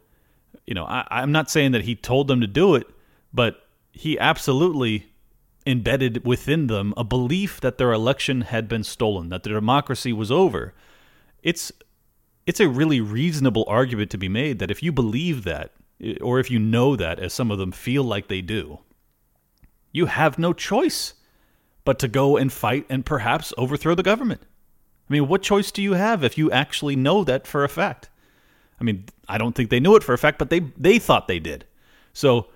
you 0.67 0.75
know, 0.75 0.85
I, 0.85 1.07
I'm 1.11 1.33
not 1.33 1.51
saying 1.51 1.73
that 1.73 1.85
he 1.85 1.95
told 1.95 2.29
them 2.29 2.41
to 2.41 2.47
do 2.47 2.75
it, 2.75 2.87
but 3.33 3.67
he 3.93 4.19
absolutely 4.19 5.13
embedded 5.67 6.25
within 6.25 6.67
them 6.67 6.95
a 6.97 7.05
belief 7.05 7.61
that 7.61 7.77
their 7.77 7.93
election 7.93 8.43
had 8.43 8.69
been 8.69 8.85
stolen, 8.85 9.29
that 9.29 9.43
their 9.43 9.55
democracy 9.55 10.13
was 10.13 10.31
over. 10.31 10.75
It's 11.43 11.71
it's 12.47 12.61
a 12.61 12.69
really 12.69 13.01
reasonable 13.01 13.67
argument 13.69 14.11
to 14.11 14.17
be 14.17 14.29
made 14.29 14.59
that 14.59 14.71
if 14.71 14.83
you 14.83 14.91
believe 14.91 15.45
that, 15.45 15.73
or 16.23 16.41
if 16.41 16.51
you 16.51 16.59
know 16.59 16.97
that, 16.97 17.19
as 17.19 17.35
some 17.35 17.51
of 17.51 17.59
them 17.59 17.73
feel 17.73 18.03
like 18.03 18.29
they 18.29 18.41
do, 18.41 18.79
you 19.93 20.07
have 20.07 20.39
no 20.39 20.55
choice 20.55 21.13
but 21.85 21.99
to 21.99 22.09
go 22.09 22.39
and 22.39 22.51
fight 22.51 22.87
and 22.89 23.05
perhaps 23.05 23.53
overthrow 23.59 23.95
the 23.95 24.03
government. 24.03 24.41
I 25.09 25.13
mean, 25.13 25.29
what 25.29 25.43
choice 25.43 25.71
do 25.71 25.83
you 25.83 25.95
have 25.95 26.23
if 26.23 26.37
you 26.37 26.51
actually 26.51 26.97
know 26.97 27.25
that 27.25 27.47
for 27.47 27.65
a 27.65 27.69
fact? 27.69 28.11
I 28.81 28.85
mean, 28.85 29.07
I 29.29 29.39
don't 29.39 29.55
think 29.55 29.71
they 29.71 29.81
knew 29.81 29.97
it 29.97 30.03
for 30.03 30.13
a 30.13 30.19
fact, 30.19 30.39
but 30.39 30.51
they 30.51 30.61
they 30.77 30.99
thought 30.99 31.29
they 31.29 31.39
did. 31.39 31.65
So 32.13 32.49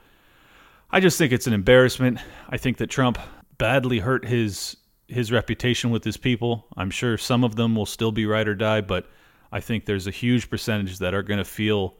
I 0.90 1.00
just 1.00 1.18
think 1.18 1.32
it's 1.32 1.46
an 1.46 1.52
embarrassment. 1.52 2.18
I 2.48 2.58
think 2.58 2.76
that 2.78 2.88
Trump 2.88 3.18
badly 3.58 3.98
hurt 4.00 4.26
his 4.26 4.76
his 5.08 5.32
reputation 5.32 5.90
with 5.90 6.04
his 6.04 6.16
people. 6.16 6.66
I'm 6.76 6.90
sure 6.90 7.18
some 7.18 7.44
of 7.44 7.56
them 7.56 7.74
will 7.74 7.86
still 7.86 8.12
be 8.12 8.26
ride 8.26 8.48
or 8.48 8.54
die, 8.54 8.80
but 8.80 9.08
I 9.50 9.60
think 9.60 9.84
there's 9.84 10.06
a 10.06 10.10
huge 10.10 10.48
percentage 10.48 10.98
that 10.98 11.14
are 11.14 11.22
going 11.22 11.38
to 11.38 11.44
feel 11.44 11.96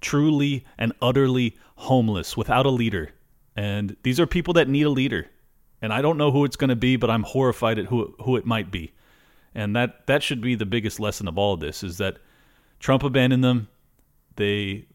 truly 0.00 0.64
and 0.78 0.92
utterly 1.02 1.56
homeless 1.76 2.36
without 2.36 2.66
a 2.66 2.70
leader. 2.70 3.10
And 3.56 3.96
these 4.02 4.18
are 4.18 4.26
people 4.26 4.54
that 4.54 4.68
need 4.68 4.84
a 4.84 4.90
leader. 4.90 5.26
And 5.82 5.92
I 5.92 6.00
don't 6.00 6.16
know 6.16 6.30
who 6.30 6.44
it's 6.44 6.56
going 6.56 6.70
to 6.70 6.76
be, 6.76 6.96
but 6.96 7.10
I'm 7.10 7.22
horrified 7.22 7.78
at 7.78 7.86
who 7.86 8.14
who 8.22 8.36
it 8.36 8.46
might 8.46 8.70
be. 8.70 8.92
And 9.54 9.74
that 9.76 10.06
that 10.06 10.22
should 10.22 10.40
be 10.40 10.54
the 10.54 10.66
biggest 10.66 10.98
lesson 10.98 11.28
of 11.28 11.38
all 11.38 11.54
of 11.54 11.60
this 11.60 11.82
is 11.82 11.98
that 11.98 12.18
Trump 12.80 13.02
abandoned 13.02 13.44
them. 13.44 13.68
They 14.36 14.86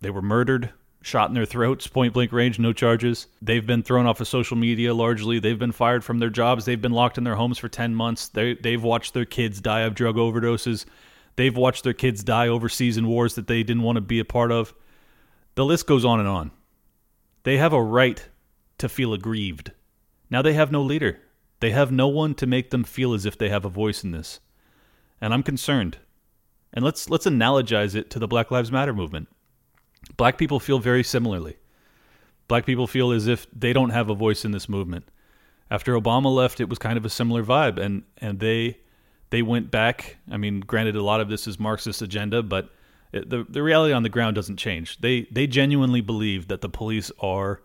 they 0.00 0.10
were 0.10 0.22
murdered 0.22 0.70
shot 1.02 1.28
in 1.28 1.34
their 1.34 1.46
throats, 1.46 1.86
point 1.86 2.12
blank 2.12 2.32
range, 2.32 2.58
no 2.58 2.72
charges. 2.72 3.26
They've 3.40 3.66
been 3.66 3.82
thrown 3.82 4.06
off 4.06 4.20
of 4.20 4.28
social 4.28 4.56
media 4.56 4.92
largely. 4.94 5.38
They've 5.38 5.58
been 5.58 5.72
fired 5.72 6.04
from 6.04 6.18
their 6.18 6.30
jobs. 6.30 6.64
They've 6.64 6.80
been 6.80 6.92
locked 6.92 7.18
in 7.18 7.24
their 7.24 7.36
homes 7.36 7.58
for 7.58 7.68
10 7.68 7.94
months. 7.94 8.28
They, 8.28 8.54
they've 8.54 8.82
watched 8.82 9.14
their 9.14 9.24
kids 9.24 9.60
die 9.60 9.80
of 9.80 9.94
drug 9.94 10.16
overdoses. 10.16 10.84
They've 11.36 11.56
watched 11.56 11.84
their 11.84 11.94
kids 11.94 12.22
die 12.22 12.48
overseas 12.48 12.96
in 12.96 13.06
wars 13.06 13.34
that 13.34 13.46
they 13.46 13.62
didn't 13.62 13.82
want 13.82 13.96
to 13.96 14.02
be 14.02 14.18
a 14.18 14.24
part 14.24 14.52
of. 14.52 14.74
The 15.54 15.64
list 15.64 15.86
goes 15.86 16.04
on 16.04 16.20
and 16.20 16.28
on. 16.28 16.50
They 17.44 17.56
have 17.56 17.72
a 17.72 17.82
right 17.82 18.22
to 18.78 18.88
feel 18.88 19.14
aggrieved. 19.14 19.72
Now 20.28 20.42
they 20.42 20.52
have 20.52 20.70
no 20.70 20.82
leader. 20.82 21.20
They 21.60 21.70
have 21.70 21.92
no 21.92 22.08
one 22.08 22.34
to 22.36 22.46
make 22.46 22.70
them 22.70 22.84
feel 22.84 23.12
as 23.12 23.26
if 23.26 23.38
they 23.38 23.50
have 23.50 23.64
a 23.64 23.70
voice 23.70 24.02
in 24.02 24.10
this. 24.10 24.40
And 25.20 25.32
I'm 25.32 25.42
concerned. 25.42 25.98
And 26.72 26.84
let's 26.84 27.10
let's 27.10 27.26
analogize 27.26 27.94
it 27.94 28.10
to 28.10 28.18
the 28.18 28.28
Black 28.28 28.50
Lives 28.50 28.72
Matter 28.72 28.94
movement. 28.94 29.28
Black 30.16 30.38
people 30.38 30.60
feel 30.60 30.78
very 30.78 31.04
similarly. 31.04 31.58
Black 32.48 32.64
people 32.64 32.86
feel 32.86 33.12
as 33.12 33.26
if 33.26 33.46
they 33.52 33.72
don't 33.72 33.90
have 33.90 34.08
a 34.08 34.14
voice 34.14 34.44
in 34.44 34.52
this 34.52 34.68
movement. 34.68 35.08
After 35.70 35.94
Obama 35.94 36.34
left, 36.34 36.60
it 36.60 36.68
was 36.68 36.78
kind 36.78 36.96
of 36.96 37.04
a 37.04 37.10
similar 37.10 37.44
vibe, 37.44 37.78
and 37.78 38.04
and 38.18 38.40
they 38.40 38.78
they 39.30 39.42
went 39.42 39.70
back. 39.70 40.16
I 40.30 40.36
mean, 40.36 40.60
granted, 40.60 40.96
a 40.96 41.02
lot 41.02 41.20
of 41.20 41.28
this 41.28 41.46
is 41.46 41.60
Marxist 41.60 42.02
agenda, 42.02 42.42
but 42.42 42.70
it, 43.12 43.28
the 43.28 43.44
the 43.48 43.62
reality 43.62 43.92
on 43.92 44.02
the 44.02 44.08
ground 44.08 44.36
doesn't 44.36 44.56
change. 44.56 45.00
They 45.00 45.28
they 45.30 45.46
genuinely 45.46 46.00
believe 46.00 46.48
that 46.48 46.60
the 46.60 46.68
police 46.68 47.12
are 47.20 47.62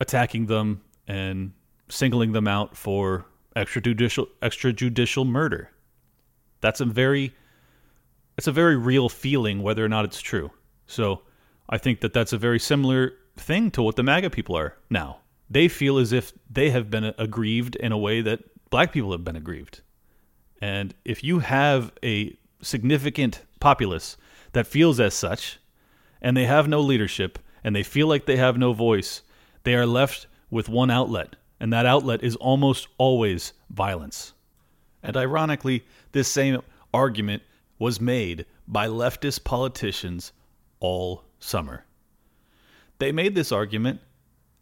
attacking 0.00 0.46
them 0.46 0.82
and 1.06 1.52
singling 1.92 2.32
them 2.32 2.48
out 2.48 2.76
for 2.76 3.26
extrajudicial 3.54 4.26
extrajudicial 4.40 5.26
murder. 5.26 5.70
That's 6.60 6.80
a 6.80 6.84
very 6.84 7.34
it's 8.38 8.46
a 8.46 8.52
very 8.52 8.76
real 8.76 9.08
feeling, 9.08 9.62
whether 9.62 9.84
or 9.84 9.88
not 9.88 10.04
it's 10.04 10.20
true. 10.20 10.50
So 10.86 11.22
I 11.68 11.78
think 11.78 12.00
that 12.00 12.12
that's 12.12 12.32
a 12.32 12.38
very 12.38 12.58
similar 12.58 13.12
thing 13.36 13.70
to 13.72 13.82
what 13.82 13.96
the 13.96 14.02
MAGA 14.02 14.30
people 14.30 14.56
are 14.56 14.76
now. 14.90 15.18
They 15.50 15.68
feel 15.68 15.98
as 15.98 16.12
if 16.12 16.32
they 16.50 16.70
have 16.70 16.90
been 16.90 17.12
aggrieved 17.18 17.76
in 17.76 17.92
a 17.92 17.98
way 17.98 18.22
that 18.22 18.40
black 18.70 18.92
people 18.92 19.12
have 19.12 19.24
been 19.24 19.36
aggrieved. 19.36 19.82
And 20.60 20.94
if 21.04 21.22
you 21.22 21.40
have 21.40 21.92
a 22.02 22.36
significant 22.62 23.42
populace 23.60 24.16
that 24.52 24.66
feels 24.66 24.98
as 24.98 25.12
such, 25.12 25.58
and 26.22 26.36
they 26.36 26.46
have 26.46 26.68
no 26.68 26.80
leadership, 26.80 27.38
and 27.64 27.76
they 27.76 27.82
feel 27.82 28.06
like 28.06 28.24
they 28.24 28.36
have 28.36 28.56
no 28.56 28.72
voice, 28.72 29.22
they 29.64 29.74
are 29.74 29.86
left 29.86 30.26
with 30.50 30.68
one 30.68 30.90
outlet, 30.90 31.36
and 31.62 31.72
that 31.72 31.86
outlet 31.86 32.24
is 32.24 32.34
almost 32.36 32.88
always 32.98 33.52
violence. 33.70 34.32
And 35.00 35.16
ironically, 35.16 35.84
this 36.10 36.26
same 36.26 36.60
argument 36.92 37.44
was 37.78 38.00
made 38.00 38.46
by 38.66 38.88
leftist 38.88 39.44
politicians 39.44 40.32
all 40.80 41.22
summer. 41.38 41.84
They 42.98 43.12
made 43.12 43.36
this 43.36 43.52
argument 43.52 44.00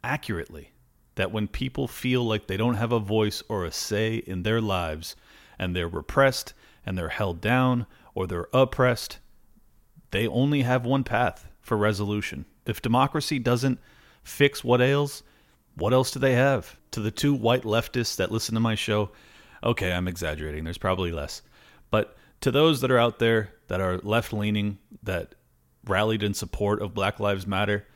accurately 0.04 0.72
that 1.14 1.32
when 1.32 1.48
people 1.48 1.88
feel 1.88 2.22
like 2.22 2.46
they 2.46 2.58
don't 2.58 2.74
have 2.74 2.92
a 2.92 3.00
voice 3.00 3.42
or 3.48 3.64
a 3.64 3.72
say 3.72 4.16
in 4.16 4.42
their 4.42 4.60
lives 4.60 5.16
and 5.58 5.74
they're 5.74 5.88
repressed 5.88 6.52
and 6.84 6.98
they're 6.98 7.08
held 7.08 7.40
down 7.40 7.86
or 8.14 8.26
they're 8.26 8.48
oppressed, 8.52 9.20
they 10.10 10.26
only 10.26 10.62
have 10.62 10.84
one 10.84 11.04
path 11.04 11.48
for 11.62 11.78
resolution. 11.78 12.44
If 12.66 12.82
democracy 12.82 13.38
doesn't 13.38 13.80
fix 14.22 14.62
what 14.62 14.82
ails, 14.82 15.22
what 15.80 15.92
else 15.92 16.10
do 16.10 16.18
they 16.18 16.34
have? 16.34 16.76
To 16.92 17.00
the 17.00 17.10
two 17.10 17.34
white 17.34 17.62
leftists 17.62 18.16
that 18.16 18.30
listen 18.30 18.54
to 18.54 18.60
my 18.60 18.74
show, 18.74 19.10
okay, 19.64 19.92
I'm 19.92 20.08
exaggerating. 20.08 20.64
There's 20.64 20.78
probably 20.78 21.10
less. 21.10 21.42
But 21.90 22.16
to 22.42 22.50
those 22.50 22.80
that 22.80 22.90
are 22.90 22.98
out 22.98 23.18
there 23.18 23.50
that 23.68 23.80
are 23.80 23.98
left 23.98 24.32
leaning, 24.32 24.78
that 25.02 25.34
rallied 25.84 26.22
in 26.22 26.34
support 26.34 26.82
of 26.82 26.94
Black 26.94 27.18
Lives 27.18 27.46
Matter, 27.46 27.86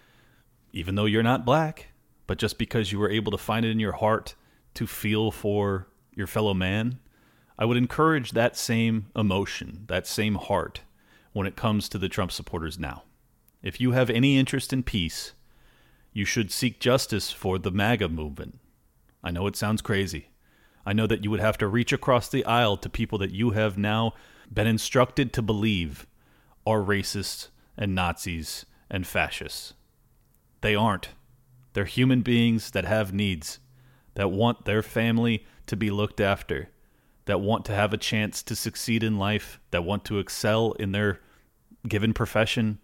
even 0.73 0.95
though 0.95 1.05
you're 1.05 1.23
not 1.23 1.45
black, 1.45 1.89
but 2.27 2.39
just 2.39 2.59
because 2.59 2.91
you 2.91 2.99
were 2.99 3.11
able 3.11 3.31
to 3.31 3.39
find 3.39 3.65
it 3.65 3.71
in 3.71 3.81
your 3.81 3.93
heart 3.93 4.35
to 4.75 4.87
feel 4.87 5.31
for 5.31 5.87
your 6.15 6.27
fellow 6.27 6.55
man, 6.55 6.99
I 7.59 7.65
would 7.65 7.77
encourage 7.77 8.33
that 8.33 8.57
same 8.57 9.07
emotion, 9.15 9.85
that 9.89 10.07
same 10.07 10.37
heart 10.37 10.81
when 11.33 11.47
it 11.47 11.57
comes 11.57 11.89
to 11.89 11.99
the 11.99 12.09
Trump 12.09 12.33
supporters 12.33 12.79
now. 12.79 13.05
If 13.63 13.81
you 13.81 13.93
have 13.93 14.11
any 14.11 14.39
interest 14.39 14.73
in 14.73 14.83
peace, 14.83 15.33
you 16.15 16.25
should 16.25 16.51
seek 16.51 16.81
justice 16.81 17.31
for 17.31 17.59
the 17.59 17.73
MAGA 17.73 18.09
movement. 18.09 18.61
I 19.23 19.31
know 19.31 19.47
it 19.47 19.57
sounds 19.57 19.83
crazy. 19.83 20.29
I 20.87 20.93
know 20.93 21.07
that 21.07 21.25
you 21.25 21.31
would 21.31 21.41
have 21.41 21.59
to 21.59 21.67
reach 21.67 21.93
across 21.93 22.29
the 22.29 22.45
aisle 22.45 22.77
to 22.79 22.89
people 22.89 23.19
that 23.19 23.33
you 23.33 23.51
have 23.51 23.77
now 23.77 24.15
been 24.53 24.67
instructed 24.67 25.33
to 25.33 25.43
believe 25.43 26.07
are 26.67 26.81
racist 26.81 27.49
and 27.77 27.95
Nazis 27.95 28.65
and 28.89 29.07
fascists. 29.07 29.75
They 30.61 30.75
aren't. 30.75 31.11
They're 31.73 31.85
human 31.85 32.23
beings 32.23 32.71
that 32.71 32.85
have 32.85 33.13
needs, 33.13 33.59
that 34.15 34.31
want 34.31 34.65
their 34.65 34.83
family 34.83 35.45
to 35.67 35.77
be 35.77 35.91
looked 35.91 36.21
after, 36.21 36.69
that 37.25 37.41
want 37.41 37.65
to 37.65 37.75
have 37.75 37.93
a 37.93 37.99
chance 37.99 38.43
to 38.45 38.55
succeed 38.55 39.03
in 39.03 39.19
life, 39.19 39.59
that 39.73 39.85
want 39.85 40.05
to 40.05 40.19
excel 40.21 40.73
in 40.73 40.93
their 40.93 41.21
given 41.89 42.15
profession. 42.15 42.79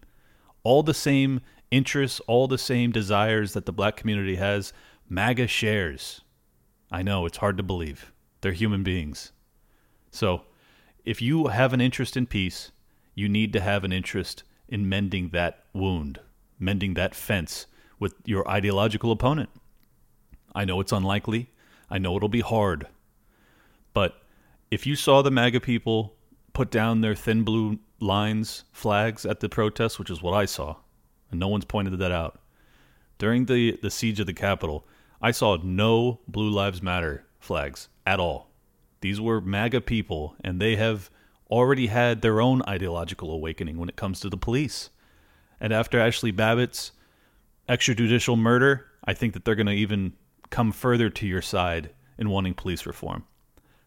All 0.63 0.83
the 0.83 0.93
same 0.93 1.39
interests, 1.71 2.19
all 2.27 2.47
the 2.47 2.57
same 2.57 2.91
desires 2.91 3.53
that 3.53 3.65
the 3.65 3.71
black 3.71 3.95
community 3.95 4.35
has, 4.35 4.73
MAGA 5.09 5.47
shares. 5.47 6.21
I 6.91 7.01
know 7.01 7.25
it's 7.25 7.37
hard 7.37 7.57
to 7.57 7.63
believe. 7.63 8.11
They're 8.41 8.51
human 8.51 8.83
beings. 8.83 9.31
So, 10.11 10.43
if 11.05 11.21
you 11.21 11.47
have 11.47 11.73
an 11.73 11.81
interest 11.81 12.15
in 12.15 12.27
peace, 12.27 12.71
you 13.15 13.27
need 13.27 13.53
to 13.53 13.61
have 13.61 13.83
an 13.83 13.91
interest 13.91 14.43
in 14.67 14.87
mending 14.87 15.29
that 15.29 15.65
wound, 15.73 16.19
mending 16.59 16.93
that 16.93 17.15
fence 17.15 17.65
with 17.99 18.15
your 18.25 18.47
ideological 18.47 19.11
opponent. 19.11 19.49
I 20.53 20.65
know 20.65 20.79
it's 20.79 20.91
unlikely. 20.91 21.49
I 21.89 21.97
know 21.97 22.15
it'll 22.17 22.29
be 22.29 22.41
hard. 22.41 22.87
But 23.93 24.21
if 24.69 24.85
you 24.85 24.95
saw 24.95 25.21
the 25.21 25.31
MAGA 25.31 25.61
people 25.61 26.15
put 26.53 26.71
down 26.71 27.01
their 27.01 27.15
thin 27.15 27.43
blue 27.43 27.79
lines, 27.99 28.63
flags 28.71 29.25
at 29.25 29.39
the 29.39 29.49
protest, 29.49 29.99
which 29.99 30.09
is 30.09 30.21
what 30.21 30.33
I 30.33 30.45
saw, 30.45 30.75
and 31.31 31.39
no 31.39 31.47
one's 31.47 31.65
pointed 31.65 31.97
that 31.97 32.11
out, 32.11 32.39
during 33.17 33.45
the, 33.45 33.79
the 33.81 33.89
siege 33.89 34.19
of 34.19 34.27
the 34.27 34.33
Capitol, 34.33 34.85
I 35.21 35.31
saw 35.31 35.57
no 35.63 36.19
Blue 36.27 36.49
Lives 36.49 36.81
Matter 36.81 37.25
flags 37.39 37.87
at 38.05 38.19
all. 38.19 38.51
These 39.01 39.19
were 39.19 39.41
MAGA 39.41 39.81
people, 39.81 40.35
and 40.43 40.61
they 40.61 40.75
have 40.75 41.09
already 41.49 41.87
had 41.87 42.21
their 42.21 42.39
own 42.39 42.61
ideological 42.67 43.31
awakening 43.31 43.77
when 43.77 43.89
it 43.89 43.95
comes 43.95 44.19
to 44.19 44.29
the 44.29 44.37
police. 44.37 44.89
And 45.59 45.73
after 45.73 45.99
Ashley 45.99 46.31
Babbitt's 46.31 46.91
extrajudicial 47.67 48.37
murder, 48.37 48.87
I 49.05 49.13
think 49.13 49.33
that 49.33 49.45
they're 49.45 49.55
going 49.55 49.67
to 49.67 49.73
even 49.73 50.13
come 50.49 50.71
further 50.71 51.09
to 51.09 51.27
your 51.27 51.41
side 51.41 51.91
in 52.17 52.29
wanting 52.29 52.53
police 52.53 52.85
reform. 52.85 53.25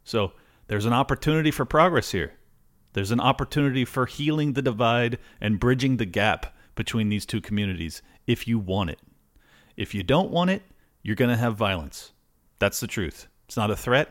So 0.05 0.33
There's 0.67 0.87
an 0.87 0.93
opportunity 0.93 1.51
for 1.51 1.65
progress 1.65 2.13
here. 2.13 2.35
There's 2.95 3.11
an 3.11 3.21
opportunity 3.21 3.85
for 3.85 4.07
healing 4.07 4.53
the 4.53 4.63
divide 4.63 5.19
and 5.41 5.61
bridging 5.61 5.97
the 5.97 6.07
gap 6.07 6.54
between 6.75 7.09
these 7.09 7.27
two 7.27 7.41
communities 7.41 8.03
if 8.27 8.49
you 8.49 8.59
want 8.59 8.91
it. 8.91 8.99
If 9.77 9.95
you 9.95 10.03
don't 10.03 10.31
want 10.31 10.51
it, 10.51 10.63
you're 11.03 11.17
going 11.17 11.31
to 11.31 11.37
have 11.37 11.57
violence. 11.57 12.13
That's 12.59 12.81
the 12.81 12.87
truth. 12.87 13.29
It's 13.47 13.57
not 13.57 13.71
a 13.71 13.77
threat. 13.77 14.09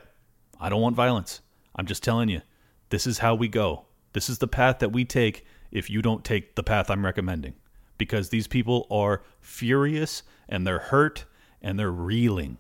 I 0.60 0.70
don't 0.70 0.82
want 0.82 0.96
violence. 0.96 1.42
I'm 1.76 1.86
just 1.86 2.04
telling 2.04 2.30
you, 2.30 2.42
this 2.90 3.08
is 3.08 3.20
how 3.20 3.36
we 3.36 3.48
go. 3.48 3.86
This 4.14 4.30
is 4.30 4.38
the 4.38 4.48
path 4.48 4.80
that 4.80 4.92
we 4.92 5.06
take 5.06 5.46
if 5.72 5.90
you 5.90 6.02
don't 6.02 6.24
take 6.24 6.56
the 6.56 6.64
path 6.64 6.90
I'm 6.90 7.06
recommending. 7.06 7.56
Because 7.98 8.30
these 8.30 8.48
people 8.48 8.86
are 8.92 9.24
furious 9.42 10.24
and 10.48 10.68
they're 10.68 10.80
hurt 10.80 11.26
and 11.62 11.80
they're 11.80 11.92
reeling. 11.92 12.58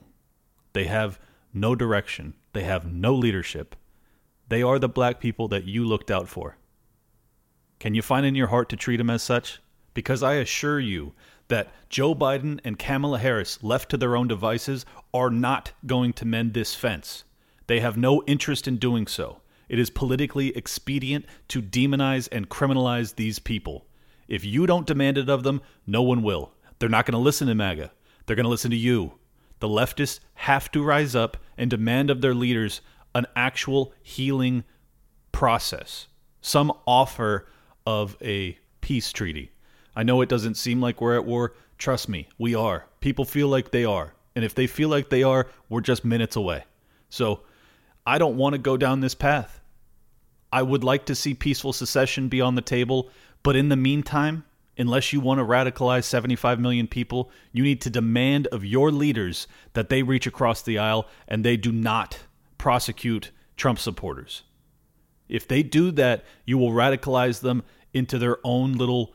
They 0.73 0.85
have 0.85 1.19
no 1.53 1.75
direction, 1.75 2.33
they 2.53 2.63
have 2.63 2.91
no 2.91 3.13
leadership. 3.13 3.75
They 4.49 4.63
are 4.63 4.79
the 4.79 4.89
black 4.89 5.19
people 5.19 5.47
that 5.49 5.65
you 5.65 5.85
looked 5.85 6.11
out 6.11 6.27
for. 6.27 6.57
Can 7.79 7.93
you 7.93 8.01
find 8.01 8.25
in 8.25 8.35
your 8.35 8.47
heart 8.47 8.69
to 8.69 8.75
treat 8.75 8.97
them 8.97 9.09
as 9.09 9.21
such? 9.21 9.59
Because 9.93 10.23
I 10.23 10.35
assure 10.35 10.79
you 10.79 11.13
that 11.49 11.71
Joe 11.89 12.15
Biden 12.15 12.59
and 12.63 12.79
Kamala 12.79 13.19
Harris, 13.19 13.61
left 13.63 13.89
to 13.89 13.97
their 13.97 14.15
own 14.15 14.27
devices, 14.27 14.85
are 15.13 15.29
not 15.29 15.71
going 15.85 16.13
to 16.13 16.25
mend 16.25 16.53
this 16.53 16.73
fence. 16.73 17.23
They 17.67 17.79
have 17.79 17.97
no 17.97 18.23
interest 18.23 18.67
in 18.67 18.77
doing 18.77 19.07
so. 19.07 19.41
It 19.69 19.79
is 19.79 19.89
politically 19.89 20.55
expedient 20.55 21.25
to 21.49 21.61
demonize 21.61 22.27
and 22.31 22.49
criminalize 22.49 23.15
these 23.15 23.39
people. 23.39 23.85
If 24.27 24.43
you 24.45 24.65
don't 24.65 24.87
demand 24.87 25.17
it 25.17 25.29
of 25.29 25.43
them, 25.43 25.61
no 25.85 26.01
one 26.01 26.23
will. 26.23 26.53
They're 26.79 26.89
not 26.89 27.05
going 27.05 27.13
to 27.13 27.17
listen 27.19 27.47
to 27.47 27.55
MAGA. 27.55 27.91
They're 28.25 28.35
going 28.35 28.45
to 28.45 28.49
listen 28.49 28.71
to 28.71 28.77
you. 28.77 29.13
The 29.59 29.67
leftists 29.67 30.19
have 30.35 30.71
to 30.71 30.83
rise 30.83 31.15
up 31.15 31.37
and 31.57 31.69
demand 31.69 32.09
of 32.09 32.21
their 32.21 32.33
leaders 32.33 32.81
an 33.15 33.25
actual 33.35 33.93
healing 34.01 34.63
process, 35.31 36.07
some 36.41 36.71
offer 36.85 37.47
of 37.85 38.17
a 38.21 38.57
peace 38.81 39.11
treaty. 39.11 39.51
I 39.95 40.03
know 40.03 40.21
it 40.21 40.29
doesn't 40.29 40.55
seem 40.55 40.81
like 40.81 41.01
we're 41.01 41.15
at 41.15 41.25
war. 41.25 41.53
Trust 41.77 42.09
me, 42.09 42.27
we 42.37 42.55
are. 42.55 42.85
People 42.99 43.25
feel 43.25 43.47
like 43.47 43.71
they 43.71 43.85
are. 43.85 44.13
And 44.35 44.43
if 44.43 44.55
they 44.55 44.67
feel 44.67 44.89
like 44.89 45.09
they 45.09 45.23
are, 45.23 45.47
we're 45.69 45.81
just 45.81 46.03
minutes 46.03 46.35
away. 46.35 46.63
So 47.09 47.41
I 48.05 48.17
don't 48.17 48.37
want 48.37 48.53
to 48.53 48.59
go 48.59 48.77
down 48.77 48.99
this 48.99 49.15
path. 49.15 49.61
I 50.51 50.61
would 50.61 50.83
like 50.83 51.05
to 51.05 51.15
see 51.15 51.33
peaceful 51.33 51.73
secession 51.73 52.27
be 52.27 52.41
on 52.41 52.55
the 52.55 52.61
table, 52.61 53.09
but 53.43 53.55
in 53.55 53.69
the 53.69 53.75
meantime, 53.75 54.45
unless 54.77 55.13
you 55.13 55.19
want 55.19 55.39
to 55.39 55.45
radicalize 55.45 56.03
75 56.05 56.59
million 56.59 56.87
people, 56.87 57.31
you 57.51 57.63
need 57.63 57.81
to 57.81 57.89
demand 57.89 58.47
of 58.47 58.65
your 58.65 58.91
leaders 58.91 59.47
that 59.73 59.89
they 59.89 60.03
reach 60.03 60.27
across 60.27 60.61
the 60.61 60.77
aisle 60.77 61.07
and 61.27 61.43
they 61.43 61.57
do 61.57 61.71
not 61.71 62.19
prosecute 62.57 63.31
Trump 63.55 63.79
supporters. 63.79 64.43
If 65.29 65.47
they 65.47 65.63
do 65.63 65.91
that, 65.91 66.23
you 66.45 66.57
will 66.57 66.71
radicalize 66.71 67.41
them 67.41 67.63
into 67.93 68.17
their 68.17 68.37
own 68.43 68.73
little 68.73 69.13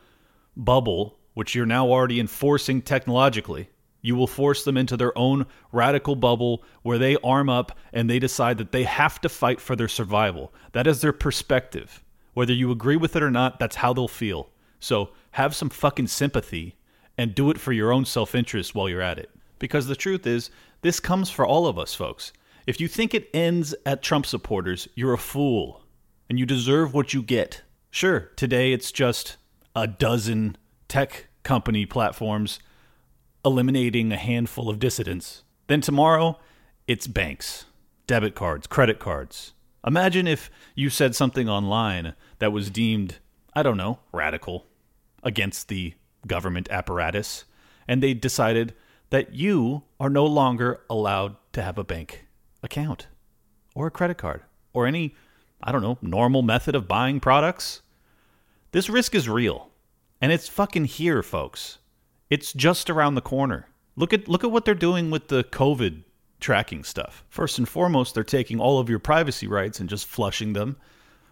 bubble, 0.59 1.19
which 1.35 1.55
you're 1.55 1.65
now 1.65 1.89
already 1.89 2.21
enforcing 2.21 2.83
technologically. 2.83 3.71
You 4.03 4.15
will 4.17 4.27
force 4.27 4.65
them 4.65 4.77
into 4.77 4.97
their 4.97 5.17
own 5.17 5.47
radical 5.73 6.17
bubble 6.17 6.63
where 6.83 6.99
they 6.99 7.17
arm 7.17 7.49
up 7.49 7.77
and 7.93 8.09
they 8.09 8.19
decide 8.19 8.59
that 8.59 8.73
they 8.73 8.85
have 8.85 9.21
to 9.23 9.29
fight 9.29 9.61
for 9.61 9.75
their 9.75 9.89
survival. 9.89 10.53
That 10.73 10.87
is 10.87 11.01
their 11.01 11.13
perspective. 11.13 12.03
Whether 12.35 12.53
you 12.53 12.71
agree 12.71 12.97
with 12.97 13.17
it 13.17 13.23
or 13.23 13.31
not, 13.31 13.59
that's 13.59 13.77
how 13.77 13.93
they'll 13.93 14.09
feel. 14.09 14.51
So 14.79 15.11
have 15.33 15.55
some 15.55 15.71
fucking 15.71 16.07
sympathy 16.07 16.77
and 17.17 17.35
do 17.35 17.51
it 17.51 17.59
for 17.59 17.73
your 17.73 17.93
own 17.93 18.05
self 18.05 18.35
interest 18.35 18.75
while 18.75 18.89
you're 18.89 19.03
at 19.03 19.19
it. 19.19 19.31
Because 19.59 19.89
the 19.89 19.97
truth 19.97 20.27
is, 20.27 20.51
this 20.83 21.01
comes 21.01 21.31
for 21.31 21.45
all 21.45 21.67
of 21.67 21.79
us, 21.79 21.95
folks. 21.95 22.33
If 22.67 22.81
you 22.81 22.87
think 22.87 23.15
it 23.15 23.31
ends 23.35 23.75
at 23.85 24.03
Trump 24.03 24.27
supporters, 24.27 24.89
you're 24.95 25.15
a 25.15 25.19
fool 25.19 25.83
and 26.29 26.39
you 26.39 26.47
deserve 26.47 26.95
what 26.95 27.13
you 27.13 27.23
get. 27.23 27.63
Sure, 27.91 28.31
today 28.37 28.73
it's 28.73 28.93
just 28.93 29.37
a 29.83 29.87
dozen 29.87 30.57
tech 30.89 31.29
company 31.43 31.87
platforms 31.87 32.59
eliminating 33.45 34.13
a 34.13 34.17
handful 34.17 34.69
of 34.69 34.79
dissidents. 34.79 35.43
Then 35.69 35.81
tomorrow, 35.81 36.39
it's 36.87 37.07
banks, 37.07 37.67
debit 38.07 38.35
cards, 38.35 38.67
credit 38.67 38.99
cards. 38.99 39.53
Imagine 39.87 40.27
if 40.27 40.51
you 40.75 40.91
said 40.91 41.15
something 41.15 41.49
online 41.49 42.15
that 42.41 42.53
was 42.53 42.71
deemed, 42.71 43.19
I 43.55 43.63
don't 43.63 43.77
know, 43.77 44.01
radical 44.13 44.67
against 45.23 45.69
the 45.69 45.95
government 46.27 46.69
apparatus, 46.71 47.45
and 47.87 48.03
they 48.03 48.15
decided 48.15 48.75
that 49.11 49.35
you 49.35 49.85
are 50.01 50.11
no 50.11 50.27
longer 50.27 50.81
allowed 50.91 51.37
to 51.53 51.63
have 51.63 51.79
a 51.79 51.85
bank 51.85 52.27
account 52.63 53.07
or 53.75 53.87
a 53.87 53.91
credit 53.91 54.19
card 54.19 54.43
or 54.73 54.87
any, 54.87 55.15
I 55.63 55.73
don't 55.73 55.83
know, 55.83 55.99
normal 56.03 56.43
method 56.43 56.75
of 56.75 56.89
buying 56.89 57.21
products. 57.21 57.83
This 58.73 58.91
risk 58.91 59.15
is 59.15 59.29
real, 59.29 59.68
and 60.21 60.33
it's 60.33 60.49
fucking 60.49 60.87
here, 60.87 61.23
folks. 61.23 61.79
It's 62.31 62.53
just 62.53 62.91
around 62.91 63.15
the 63.15 63.21
corner. 63.21 63.69
Look 63.97 64.13
at 64.13 64.29
look 64.29 64.45
at 64.45 64.51
what 64.51 64.65
they're 64.65 64.75
doing 64.75 65.11
with 65.11 65.29
the 65.29 65.45
COVID 65.45 66.05
tracking 66.41 66.85
stuff. 66.85 67.25
First 67.29 67.59
and 67.59 67.69
foremost, 67.69 68.15
they're 68.15 68.25
taking 68.25 68.61
all 68.61 68.79
of 68.79 68.89
your 68.89 68.99
privacy 68.99 69.47
rights 69.47 69.81
and 69.81 69.89
just 69.89 70.07
flushing 70.07 70.53
them 70.53 70.77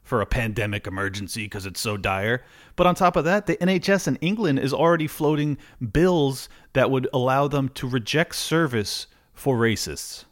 for 0.02 0.20
a 0.20 0.26
pandemic 0.26 0.86
emergency 0.86 1.44
because 1.44 1.66
it's 1.66 1.80
so 1.80 1.96
dire. 1.96 2.44
But 2.76 2.86
on 2.86 2.94
top 2.94 3.16
of 3.16 3.24
that, 3.24 3.46
the 3.46 3.56
NHS 3.56 4.06
in 4.08 4.16
England 4.16 4.60
is 4.60 4.72
already 4.72 5.08
floating 5.08 5.58
bills 5.92 6.48
that 6.74 6.90
would 6.90 7.08
allow 7.12 7.48
them 7.48 7.68
to 7.70 7.88
reject 7.88 8.36
service 8.36 9.08
for 9.34 9.56
racists. 9.56 10.24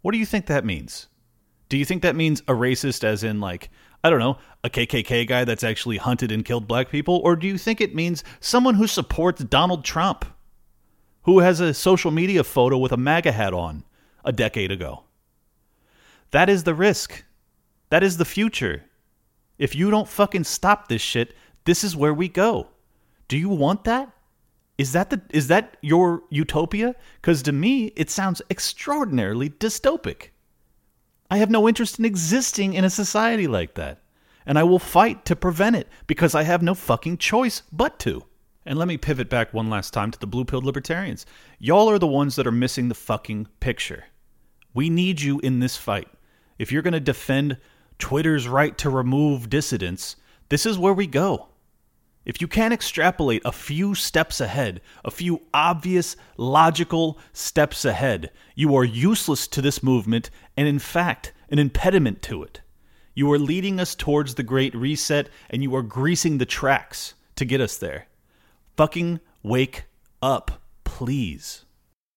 What 0.00 0.12
do 0.12 0.18
you 0.18 0.26
think 0.26 0.46
that 0.46 0.64
means? 0.64 1.08
Do 1.68 1.76
you 1.76 1.84
think 1.84 2.02
that 2.02 2.16
means 2.16 2.40
a 2.42 2.52
racist 2.52 3.04
as 3.04 3.24
in 3.24 3.40
like 3.40 3.70
I 4.04 4.10
don't 4.10 4.18
know, 4.18 4.36
a 4.62 4.68
KKK 4.68 5.26
guy 5.26 5.44
that's 5.44 5.64
actually 5.64 5.96
hunted 5.96 6.30
and 6.30 6.44
killed 6.44 6.68
black 6.68 6.90
people? 6.90 7.22
Or 7.24 7.36
do 7.36 7.46
you 7.46 7.56
think 7.56 7.80
it 7.80 7.94
means 7.94 8.22
someone 8.38 8.74
who 8.74 8.86
supports 8.86 9.42
Donald 9.42 9.82
Trump, 9.82 10.26
who 11.22 11.38
has 11.38 11.58
a 11.58 11.72
social 11.72 12.10
media 12.10 12.44
photo 12.44 12.76
with 12.76 12.92
a 12.92 12.98
MAGA 12.98 13.32
hat 13.32 13.54
on 13.54 13.82
a 14.22 14.30
decade 14.30 14.70
ago? 14.70 15.04
That 16.32 16.50
is 16.50 16.64
the 16.64 16.74
risk. 16.74 17.24
That 17.88 18.02
is 18.02 18.18
the 18.18 18.26
future. 18.26 18.84
If 19.56 19.74
you 19.74 19.90
don't 19.90 20.08
fucking 20.08 20.44
stop 20.44 20.88
this 20.88 21.00
shit, 21.00 21.34
this 21.64 21.82
is 21.82 21.96
where 21.96 22.12
we 22.12 22.28
go. 22.28 22.68
Do 23.28 23.38
you 23.38 23.48
want 23.48 23.84
that? 23.84 24.10
Is 24.76 24.92
that 24.92 25.08
the 25.08 25.22
is 25.30 25.48
that 25.48 25.78
your 25.80 26.24
utopia? 26.28 26.94
Cuz 27.22 27.42
to 27.44 27.52
me 27.52 27.86
it 27.96 28.10
sounds 28.10 28.42
extraordinarily 28.50 29.48
dystopic. 29.48 30.33
I 31.34 31.38
have 31.38 31.50
no 31.50 31.68
interest 31.68 31.98
in 31.98 32.04
existing 32.04 32.74
in 32.74 32.84
a 32.84 32.90
society 32.90 33.48
like 33.48 33.74
that. 33.74 33.98
And 34.46 34.56
I 34.56 34.62
will 34.62 34.78
fight 34.78 35.24
to 35.24 35.34
prevent 35.34 35.74
it 35.74 35.88
because 36.06 36.32
I 36.32 36.44
have 36.44 36.62
no 36.62 36.74
fucking 36.74 37.18
choice 37.18 37.64
but 37.72 37.98
to. 38.00 38.22
And 38.64 38.78
let 38.78 38.86
me 38.86 38.96
pivot 38.96 39.28
back 39.28 39.52
one 39.52 39.68
last 39.68 39.92
time 39.92 40.12
to 40.12 40.20
the 40.20 40.28
blue 40.28 40.44
pilled 40.44 40.64
libertarians. 40.64 41.26
Y'all 41.58 41.90
are 41.90 41.98
the 41.98 42.06
ones 42.06 42.36
that 42.36 42.46
are 42.46 42.52
missing 42.52 42.86
the 42.86 42.94
fucking 42.94 43.48
picture. 43.58 44.04
We 44.74 44.88
need 44.88 45.22
you 45.22 45.40
in 45.40 45.58
this 45.58 45.76
fight. 45.76 46.06
If 46.56 46.70
you're 46.70 46.82
going 46.82 46.92
to 46.92 47.00
defend 47.00 47.56
Twitter's 47.98 48.46
right 48.46 48.78
to 48.78 48.88
remove 48.88 49.50
dissidents, 49.50 50.14
this 50.50 50.64
is 50.64 50.78
where 50.78 50.94
we 50.94 51.08
go. 51.08 51.48
If 52.24 52.40
you 52.40 52.48
can't 52.48 52.72
extrapolate 52.72 53.42
a 53.44 53.52
few 53.52 53.94
steps 53.94 54.40
ahead, 54.40 54.80
a 55.04 55.10
few 55.10 55.42
obvious, 55.52 56.16
logical 56.38 57.18
steps 57.32 57.84
ahead, 57.84 58.30
you 58.54 58.74
are 58.76 58.84
useless 58.84 59.46
to 59.48 59.60
this 59.60 59.82
movement 59.82 60.30
and, 60.56 60.66
in 60.66 60.78
fact, 60.78 61.32
an 61.50 61.58
impediment 61.58 62.22
to 62.22 62.42
it. 62.42 62.62
You 63.14 63.30
are 63.32 63.38
leading 63.38 63.78
us 63.78 63.94
towards 63.94 64.34
the 64.34 64.42
Great 64.42 64.74
Reset 64.74 65.28
and 65.50 65.62
you 65.62 65.74
are 65.76 65.82
greasing 65.82 66.38
the 66.38 66.46
tracks 66.46 67.14
to 67.36 67.44
get 67.44 67.60
us 67.60 67.76
there. 67.76 68.06
Fucking 68.76 69.20
wake 69.42 69.84
up, 70.22 70.62
please. 70.84 71.63